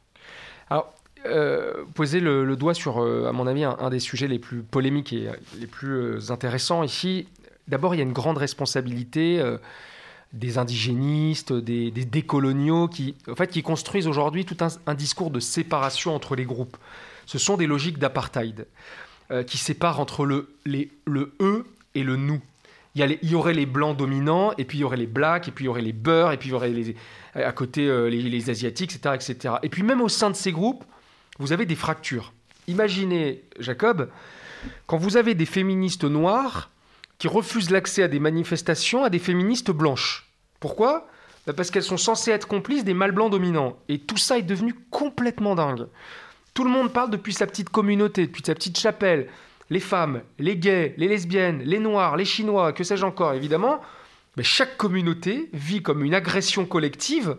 Alors, 0.69 0.93
euh, 1.27 1.85
poser 1.95 2.21
le, 2.21 2.57
doigt 2.57 2.75
sur, 2.75 3.03
euh, 3.03 3.27
à 3.29 3.33
mon 3.33 3.47
avis, 3.47 3.65
un, 3.65 3.91
des 3.91 4.01
sujets 4.01 4.29
les 4.29 4.39
plus 4.39 4.63
polémiques 4.63 5.13
et 5.13 5.29
les 5.59 5.67
plus 5.67 5.93
euh, 5.93 6.31
intéressants 6.31 6.83
ici. 6.83 7.29
D'abord, 7.69 7.95
il 7.95 7.99
y 7.99 8.01
a 8.01 8.05
une 8.05 8.13
grande 8.13 8.39
responsabilité 8.39 9.43
des 10.37 10.59
indigénistes, 10.59 11.53
des, 11.53 11.91
décoloniaux, 11.91 12.89
qui, 12.89 13.15
en 13.29 13.35
fait, 13.35 13.49
qui 13.49 13.63
construisent 13.63 14.07
aujourd'hui 14.07 14.45
tout 14.45 14.57
un, 14.61 14.95
discours 14.95 15.31
de 15.31 15.41
séparation 15.41 16.15
entre 16.15 16.37
les 16.37 16.45
groupes. 16.45 16.77
Ce 17.27 17.39
sont 17.39 17.57
des 17.57 17.67
logiques 17.67 17.99
d'apartheid 17.99 18.67
qui 19.49 19.59
séparent 19.59 19.99
entre 19.99 20.25
le, 20.25 20.55
les, 20.65 20.89
le 21.05 21.35
eux 21.41 21.67
et 21.97 22.05
le 22.05 22.15
nous. 22.15 22.41
Il 22.95 23.19
y, 23.23 23.35
aurait 23.35 23.53
les 23.53 23.67
blancs 23.67 23.97
dominants, 23.97 24.53
et 24.57 24.65
puis 24.65 24.79
il 24.79 24.81
y 24.83 24.85
aurait 24.85 24.97
les 24.97 25.07
blacks, 25.07 25.49
et 25.49 25.51
puis 25.51 25.65
il 25.65 25.67
y 25.67 25.69
aurait 25.69 25.83
les 25.83 25.93
beurs, 25.93 26.33
et 26.33 26.37
puis 26.37 26.49
il 26.49 26.53
y 26.53 26.55
aurait 26.55 26.71
les, 26.71 26.95
à 27.35 27.53
côté 27.53 27.87
les, 28.09 28.23
les, 28.23 28.51
asiatiques, 28.51 28.95
etc., 28.95 29.15
etc. 29.15 29.55
Et 29.63 29.69
puis 29.69 29.83
même 29.83 30.01
au 30.01 30.09
sein 30.09 30.31
de 30.31 30.37
ces 30.37 30.53
groupes, 30.53 30.85
vous 31.39 31.53
avez 31.53 31.67
des 31.67 31.75
fractures. 31.75 32.33
Imaginez, 32.69 33.43
Jacob, 33.59 34.09
quand 34.87 34.97
vous 34.97 35.17
avez 35.17 35.35
des 35.35 35.47
féministes 35.47 36.05
noires 36.05 36.71
qui 37.19 37.29
refusent 37.29 37.71
l'accès 37.71 38.03
à 38.03 38.09
des 38.09 38.21
manifestations 38.21 39.05
à 39.05 39.11
des 39.11 39.19
féministes 39.19 39.71
blanches. 39.71 40.26
Pourquoi? 40.61 41.09
Bah, 41.47 41.53
Parce 41.53 41.71
qu'elles 41.71 41.83
sont 41.83 41.97
censées 41.97 42.31
être 42.31 42.49
complices 42.49 42.85
des 42.85 42.95
mâles 42.95 43.13
blancs 43.13 43.31
dominants. 43.31 43.77
Et 43.89 43.99
tout 43.99 44.17
ça 44.17 44.39
est 44.39 44.43
devenu 44.43 44.75
complètement 44.91 45.55
dingue. 45.55 45.87
Tout 46.55 46.65
le 46.65 46.71
monde 46.71 46.93
parle 46.93 47.11
depuis 47.11 47.33
sa 47.33 47.47
petite 47.47 47.71
communauté, 47.71 48.27
depuis 48.27 48.43
sa 48.45 48.55
petite 48.55 48.79
chapelle. 48.79 49.29
Les 49.69 49.81
femmes, 49.81 50.23
les 50.39 50.57
gays, 50.57 50.95
les 50.97 51.09
lesbiennes, 51.09 51.63
les 51.63 51.79
noirs, 51.79 52.17
les 52.17 52.25
chinois, 52.25 52.73
que 52.73 52.85
sais-je 52.85 53.05
encore, 53.05 53.35
évidemment. 53.35 53.81
Mais 54.37 54.43
chaque 54.43 54.77
communauté 54.77 55.51
vit 55.53 55.83
comme 55.83 56.05
une 56.05 56.15
agression 56.15 56.67
collective 56.67 57.37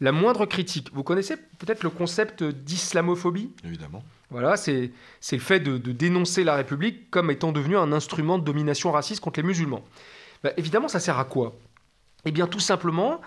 la 0.00 0.12
moindre 0.12 0.46
critique. 0.46 0.90
Vous 0.92 1.02
connaissez 1.02 1.36
peut-être 1.36 1.82
le 1.82 1.90
concept 1.90 2.44
d'islamophobie? 2.44 3.50
Évidemment. 3.64 4.02
Voilà, 4.30 4.56
c'est 4.56 4.90
le 5.32 5.38
fait 5.38 5.60
de, 5.60 5.78
dénoncer 5.78 6.44
la 6.44 6.56
République 6.56 7.10
comme 7.10 7.30
étant 7.30 7.52
devenue 7.52 7.76
un 7.76 7.92
instrument 7.92 8.38
de 8.38 8.44
domination 8.44 8.90
raciste 8.92 9.20
contre 9.20 9.40
les 9.40 9.46
musulmans. 9.46 9.84
Bah, 10.42 10.50
évidemment, 10.56 10.88
ça 10.88 11.00
sert 11.00 11.18
à 11.18 11.24
quoi? 11.24 11.54
Eh 12.26 12.32
bien, 12.32 12.46
tout 12.46 12.60
simplement 12.60 13.20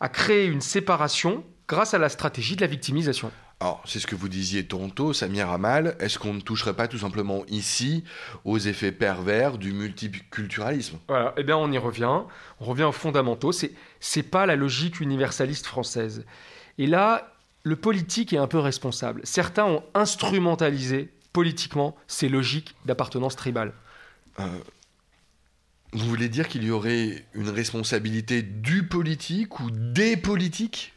à 0.00 0.08
créer 0.08 0.46
une 0.46 0.60
séparation 0.60 1.44
grâce 1.68 1.94
à 1.94 1.98
la 1.98 2.08
stratégie 2.08 2.56
de 2.56 2.60
la 2.60 2.66
victimisation. 2.66 3.30
Alors, 3.60 3.82
c'est 3.84 4.00
ce 4.00 4.06
que 4.06 4.14
vous 4.14 4.28
disiez 4.28 4.66
tantôt, 4.66 5.12
Samir 5.12 5.50
Amal. 5.50 5.94
Est-ce 6.00 6.18
qu'on 6.18 6.32
ne 6.32 6.40
toucherait 6.40 6.74
pas 6.74 6.88
tout 6.88 6.98
simplement 6.98 7.44
ici 7.48 8.04
aux 8.44 8.58
effets 8.58 8.90
pervers 8.90 9.58
du 9.58 9.72
multiculturalisme? 9.72 10.98
Voilà, 11.08 11.34
eh 11.36 11.44
bien, 11.44 11.58
on 11.58 11.70
y 11.70 11.78
revient. 11.78 12.22
On 12.58 12.64
revient 12.64 12.84
aux 12.84 12.92
fondamentaux. 12.92 13.52
C'est, 13.52 13.72
c'est 14.00 14.22
pas 14.22 14.46
la 14.46 14.56
logique 14.56 15.00
universaliste 15.00 15.66
française. 15.66 16.24
Et 16.78 16.86
là, 16.86 17.34
le 17.62 17.76
politique 17.76 18.32
est 18.32 18.38
un 18.38 18.46
peu 18.46 18.58
responsable. 18.58 19.20
Certains 19.24 19.66
ont 19.66 19.84
instrumentalisé 19.92 21.12
politiquement 21.34 21.94
ces 22.06 22.30
logiques 22.30 22.74
d'appartenance 22.86 23.36
tribale. 23.36 23.74
Euh, 24.40 24.46
vous 25.92 26.06
voulez 26.06 26.28
dire 26.28 26.48
qu'il 26.48 26.64
y 26.64 26.70
aurait 26.70 27.24
une 27.34 27.48
responsabilité 27.48 28.42
du 28.42 28.86
politique 28.86 29.60
ou 29.60 29.70
des 29.70 30.16
politiques? 30.16 30.92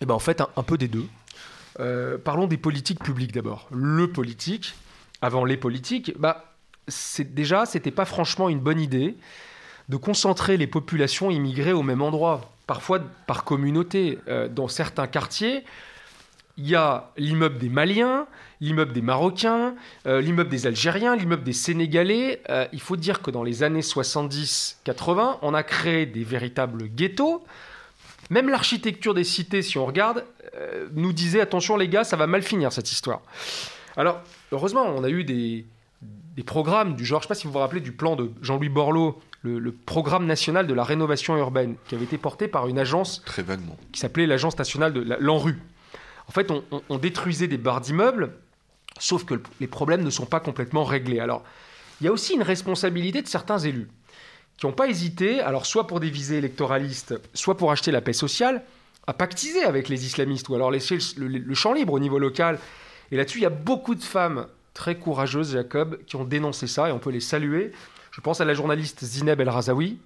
Eh 0.00 0.06
bien, 0.06 0.14
en 0.14 0.20
fait, 0.20 0.42
un 0.56 0.62
peu 0.62 0.76
des 0.76 0.88
deux. 0.88 1.06
Euh, 1.80 2.18
parlons 2.18 2.46
des 2.46 2.56
politiques 2.56 3.02
publiques 3.02 3.32
d'abord. 3.32 3.68
Le 3.70 4.10
politique, 4.10 4.74
avant 5.22 5.44
les 5.44 5.56
politiques, 5.56 6.12
bah, 6.18 6.54
c'est, 6.88 7.34
déjà, 7.34 7.66
c'était 7.66 7.90
pas 7.90 8.04
franchement 8.04 8.48
une 8.48 8.60
bonne 8.60 8.80
idée 8.80 9.16
de 9.88 9.96
concentrer 9.96 10.56
les 10.56 10.66
populations 10.66 11.30
immigrées 11.30 11.72
au 11.72 11.82
même 11.82 12.02
endroit, 12.02 12.52
parfois 12.66 13.00
par 13.26 13.44
communauté. 13.44 14.18
Euh, 14.28 14.48
dans 14.48 14.68
certains 14.68 15.06
quartiers, 15.06 15.64
il 16.58 16.68
y 16.68 16.74
a 16.74 17.10
l'immeuble 17.16 17.58
des 17.58 17.68
Maliens, 17.70 18.26
l'immeuble 18.60 18.92
des 18.92 19.00
Marocains, 19.00 19.74
euh, 20.06 20.20
l'immeuble 20.20 20.50
des 20.50 20.66
Algériens, 20.66 21.16
l'immeuble 21.16 21.44
des 21.44 21.52
Sénégalais. 21.52 22.42
il 22.72 22.80
faut 22.80 22.96
dire 22.96 23.22
que 23.22 23.30
dans 23.30 23.42
les 23.42 23.62
années 23.62 23.80
70-80, 23.80 25.38
on 25.42 25.54
a 25.54 25.62
créé 25.62 26.04
des 26.04 26.24
véritables 26.24 26.88
ghettos 26.88 27.44
même 28.30 28.48
l'architecture 28.48 29.14
des 29.14 29.24
cités, 29.24 29.62
si 29.62 29.78
on 29.78 29.86
regarde, 29.86 30.24
euh, 30.54 30.88
nous 30.94 31.12
disait 31.12 31.40
attention 31.40 31.76
les 31.76 31.88
gars, 31.88 32.04
ça 32.04 32.16
va 32.16 32.26
mal 32.26 32.42
finir 32.42 32.72
cette 32.72 32.90
histoire. 32.92 33.20
Alors, 33.96 34.20
heureusement, 34.52 34.84
on 34.84 35.02
a 35.02 35.08
eu 35.08 35.24
des, 35.24 35.64
programmes 36.46 36.94
du 36.94 37.04
genre, 37.04 37.20
je 37.20 37.24
ne 37.24 37.28
sais 37.28 37.28
pas 37.28 37.34
si 37.34 37.46
vous 37.46 37.52
vous 37.52 37.58
rappelez 37.58 37.80
du 37.80 37.92
plan 37.92 38.16
de 38.16 38.30
Jean-Louis 38.42 38.68
Borloo, 38.68 39.20
le, 39.42 39.72
programme 39.72 40.26
national 40.26 40.66
de 40.66 40.74
la 40.74 40.84
rénovation 40.84 41.36
urbaine, 41.36 41.76
qui 41.88 41.94
avait 41.94 42.04
été 42.04 42.18
porté 42.18 42.48
par 42.48 42.68
une 42.68 42.78
agence 42.78 43.22
très 43.24 43.42
vaguement 43.42 43.76
qui 43.92 44.00
s'appelait 44.00 44.26
l'agence 44.26 44.58
nationale 44.58 44.92
de 44.92 45.00
l'ANRU. 45.18 45.58
En 46.28 46.32
fait, 46.32 46.50
on, 46.50 46.98
détruisait 46.98 47.48
des 47.48 47.56
barres 47.56 47.80
d'immeubles, 47.80 48.32
sauf 48.98 49.24
que 49.24 49.40
les 49.60 49.66
problèmes 49.66 50.02
ne 50.02 50.10
sont 50.10 50.26
pas 50.26 50.40
complètement 50.40 50.84
réglés. 50.84 51.20
Alors, 51.20 51.42
il 52.00 52.04
y 52.04 52.08
a 52.08 52.12
aussi 52.12 52.34
une 52.34 52.42
responsabilité 52.42 53.22
de 53.22 53.28
certains 53.28 53.58
élus 53.58 53.88
qui 54.58 54.66
n'ont 54.66 54.72
pas 54.72 54.88
hésité, 54.88 55.40
alors 55.40 55.66
soit 55.66 55.86
pour 55.86 56.00
des 56.00 56.10
visées 56.10 56.38
électoralistes, 56.38 57.14
soit 57.32 57.56
pour 57.56 57.70
acheter 57.70 57.92
la 57.92 58.00
paix 58.00 58.12
sociale, 58.12 58.62
à 59.06 59.14
pactiser 59.14 59.62
avec 59.62 59.88
les 59.88 60.04
islamistes 60.04 60.48
ou 60.48 60.54
alors 60.54 60.70
laisser 60.70 60.98
le, 61.16 61.54
champ 61.54 61.72
libre 61.72 61.94
au 61.94 62.00
niveau 62.00 62.18
local. 62.18 62.58
Et 63.10 63.16
là-dessus, 63.16 63.38
il 63.38 63.42
y 63.42 63.46
a 63.46 63.50
beaucoup 63.50 63.94
de 63.94 64.02
femmes 64.02 64.46
très 64.74 64.96
courageuses, 64.96 65.52
Jacob, 65.52 65.98
qui 66.06 66.16
ont 66.16 66.24
dénoncé 66.24 66.66
ça 66.66 66.88
et 66.88 66.92
on 66.92 66.98
peut 66.98 67.10
les 67.10 67.20
saluer. 67.20 67.72
Je 68.10 68.20
pense 68.20 68.40
à 68.40 68.44
la 68.44 68.52
journaliste 68.52 69.04
Zineb 69.04 69.40
El 69.40 69.48
Razaoui. 69.48 69.98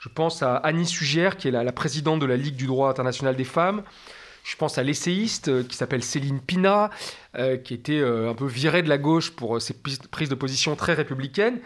Je 0.00 0.08
pense 0.08 0.42
à 0.42 0.56
Annie 0.56 0.86
Sugère, 0.86 1.36
qui 1.36 1.48
est 1.48 1.50
la, 1.50 1.72
présidente 1.72 2.20
de 2.20 2.26
la 2.26 2.36
Ligue 2.36 2.56
du 2.56 2.66
droit 2.66 2.90
international 2.90 3.36
des 3.36 3.44
femmes. 3.44 3.82
Je 4.44 4.56
pense 4.56 4.76
à 4.76 4.82
l'essayiste 4.82 5.48
euh, 5.48 5.64
qui 5.64 5.74
s'appelle 5.74 6.04
Céline 6.04 6.38
Pina, 6.38 6.90
euh, 7.34 7.56
qui 7.56 7.72
était 7.74 7.98
euh, 7.98 8.30
un 8.30 8.34
peu 8.34 8.46
virée 8.46 8.82
de 8.82 8.90
la 8.90 8.98
gauche 8.98 9.30
pour 9.30 9.60
ses 9.60 9.74
prises 9.74 10.28
de 10.28 10.34
position 10.34 10.76
très 10.76 10.92
républicaines. 10.92 11.58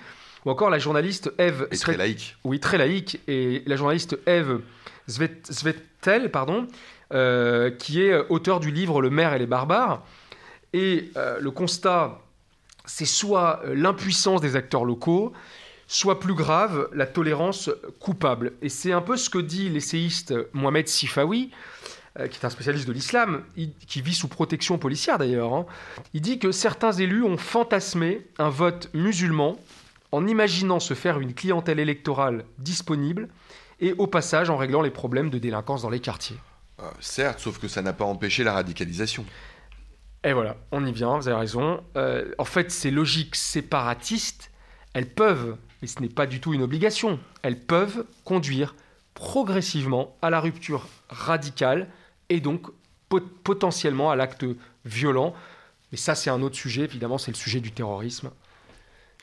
Ou 0.46 0.50
encore 0.50 0.70
la 0.70 0.78
journaliste 0.78 1.32
Eve... 1.38 1.68
très 1.68 1.96
laïque. 1.96 2.36
Oui, 2.44 2.60
très 2.60 2.78
laïque. 2.78 3.20
Et 3.26 3.64
la 3.66 3.74
journaliste 3.74 4.16
Eve 4.26 4.60
Svetel, 5.08 6.30
pardon, 6.30 6.68
euh, 7.12 7.70
qui 7.70 8.02
est 8.02 8.16
auteur 8.28 8.60
du 8.60 8.70
livre 8.70 9.02
Le 9.02 9.10
maire 9.10 9.34
et 9.34 9.38
les 9.40 9.46
barbares. 9.46 10.06
Et 10.72 11.10
euh, 11.16 11.38
le 11.40 11.50
constat, 11.50 12.20
c'est 12.84 13.06
soit 13.06 13.62
l'impuissance 13.74 14.40
des 14.40 14.54
acteurs 14.54 14.84
locaux, 14.84 15.32
soit 15.88 16.20
plus 16.20 16.34
grave, 16.34 16.88
la 16.92 17.06
tolérance 17.06 17.70
coupable. 17.98 18.52
Et 18.62 18.68
c'est 18.68 18.92
un 18.92 19.00
peu 19.00 19.16
ce 19.16 19.30
que 19.30 19.38
dit 19.38 19.68
l'essayiste 19.68 20.34
Mohamed 20.52 20.86
Sifawi, 20.86 21.50
qui 22.26 22.38
est 22.38 22.44
un 22.44 22.50
spécialiste 22.50 22.88
de 22.88 22.92
l'islam, 22.92 23.42
qui 23.86 24.02
vit 24.02 24.14
sous 24.14 24.28
protection 24.28 24.78
policière 24.78 25.18
d'ailleurs, 25.18 25.54
hein. 25.54 25.66
il 26.14 26.20
dit 26.20 26.38
que 26.38 26.50
certains 26.50 26.92
élus 26.92 27.22
ont 27.22 27.36
fantasmé 27.36 28.26
un 28.38 28.48
vote 28.48 28.90
musulman 28.94 29.56
en 30.10 30.26
imaginant 30.26 30.80
se 30.80 30.94
faire 30.94 31.20
une 31.20 31.34
clientèle 31.34 31.78
électorale 31.78 32.44
disponible 32.58 33.28
et 33.80 33.92
au 33.92 34.06
passage 34.06 34.50
en 34.50 34.56
réglant 34.56 34.82
les 34.82 34.90
problèmes 34.90 35.30
de 35.30 35.38
délinquance 35.38 35.82
dans 35.82 35.90
les 35.90 36.00
quartiers. 36.00 36.36
Euh, 36.80 36.90
certes, 37.00 37.40
sauf 37.40 37.58
que 37.58 37.68
ça 37.68 37.82
n'a 37.82 37.92
pas 37.92 38.04
empêché 38.04 38.44
la 38.44 38.52
radicalisation. 38.52 39.24
Et 40.24 40.32
voilà, 40.32 40.56
on 40.72 40.84
y 40.84 40.92
vient, 40.92 41.18
vous 41.18 41.28
avez 41.28 41.38
raison. 41.38 41.82
Euh, 41.96 42.32
en 42.38 42.44
fait, 42.44 42.70
ces 42.70 42.90
logiques 42.90 43.36
séparatistes, 43.36 44.50
elles 44.94 45.08
peuvent, 45.08 45.56
mais 45.80 45.88
ce 45.88 46.00
n'est 46.00 46.08
pas 46.08 46.26
du 46.26 46.40
tout 46.40 46.54
une 46.54 46.62
obligation, 46.62 47.20
elles 47.42 47.60
peuvent 47.60 48.04
conduire 48.24 48.74
progressivement 49.14 50.16
à 50.22 50.30
la 50.30 50.40
rupture 50.40 50.86
radicale 51.08 51.88
et 52.28 52.40
donc 52.40 52.66
potentiellement 53.44 54.10
à 54.10 54.16
l'acte 54.16 54.44
violent. 54.84 55.34
Mais 55.92 55.98
ça, 55.98 56.14
c'est 56.14 56.30
un 56.30 56.42
autre 56.42 56.56
sujet, 56.56 56.82
évidemment, 56.82 57.18
c'est 57.18 57.30
le 57.30 57.36
sujet 57.36 57.60
du 57.60 57.72
terrorisme. 57.72 58.30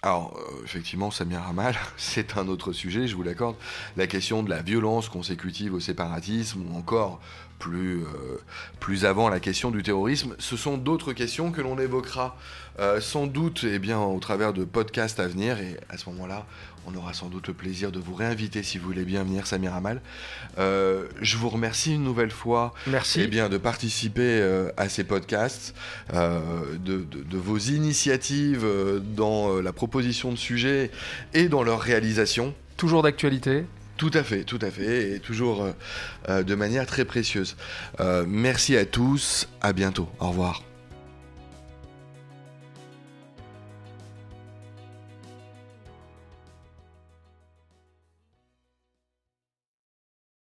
Alors, 0.02 0.38
euh, 0.38 0.64
effectivement, 0.64 1.12
Samir 1.12 1.42
Hamal, 1.48 1.76
c'est 1.98 2.38
un 2.38 2.48
autre 2.48 2.74
sujet, 2.74 3.08
je 3.08 3.16
vous 3.16 3.24
l'accorde. 3.24 3.56
La 3.98 4.08
question 4.08 4.44
de 4.44 4.50
la 4.50 4.62
violence 4.62 5.10
consécutive 5.10 5.74
au 5.74 5.80
séparatisme, 5.80 6.62
ou 6.68 6.78
encore 6.78 7.22
plus, 7.60 8.02
euh, 8.02 8.38
plus 8.80 9.06
avant 9.06 9.30
la 9.30 9.40
question 9.40 9.72
du 9.72 9.84
terrorisme, 9.84 10.36
ce 10.40 10.58
sont 10.58 10.78
d'autres 10.78 11.14
questions 11.14 11.52
que 11.52 11.62
l'on 11.62 11.80
évoquera 11.80 12.38
euh, 12.80 13.00
sans 13.00 13.28
doute 13.28 13.66
eh 13.68 13.80
bien, 13.80 14.00
au 14.00 14.20
travers 14.20 14.54
de 14.54 14.66
podcasts 14.66 15.20
à 15.20 15.28
venir. 15.28 15.60
Et 15.60 15.78
à 15.90 15.98
ce 15.98 16.10
moment-là, 16.10 16.46
on 16.88 16.96
aura 16.96 17.14
sans 17.14 17.28
doute 17.28 17.48
le 17.48 17.54
plaisir 17.54 17.92
de 17.92 18.00
vous 18.00 18.14
réinviter 18.14 18.62
si 18.62 18.78
vous 18.78 18.86
voulez 18.86 19.06
bien 19.06 19.24
venir, 19.24 19.48
Samir 19.48 19.74
Amal. 19.74 20.02
Euh, 20.60 21.08
je 21.22 21.38
vous 21.38 21.50
remercie 21.50 21.96
une 21.96 22.04
nouvelle 22.04 22.32
fois 22.32 22.74
Merci. 22.88 23.22
Eh 23.22 23.28
bien, 23.28 23.50
de 23.50 23.58
participer 23.58 24.42
à 24.78 24.90
ces 24.90 25.04
podcasts, 25.04 25.74
de, 26.14 27.38
vos 27.38 27.58
initiatives 27.58 28.68
dans 29.16 29.62
la 29.62 29.74
proposition 29.74 30.32
de 30.32 30.38
sujets 30.38 30.92
et 31.34 31.48
dans 31.48 31.64
leur 31.64 31.80
réalisation. 31.80 32.54
Toujours 32.78 33.04
d'actualité 33.04 33.64
tout 33.98 34.12
à 34.14 34.24
fait, 34.24 34.44
tout 34.44 34.60
à 34.62 34.72
fait, 34.72 35.14
et 35.14 35.20
toujours 35.20 35.68
de 36.30 36.56
manière 36.56 36.86
très 36.86 37.06
précieuse. 37.06 37.56
merci 38.28 38.76
à 38.76 38.86
tous, 38.86 39.48
à 39.62 39.74
bientôt, 39.74 40.10
au 40.20 40.30
revoir. 40.30 40.75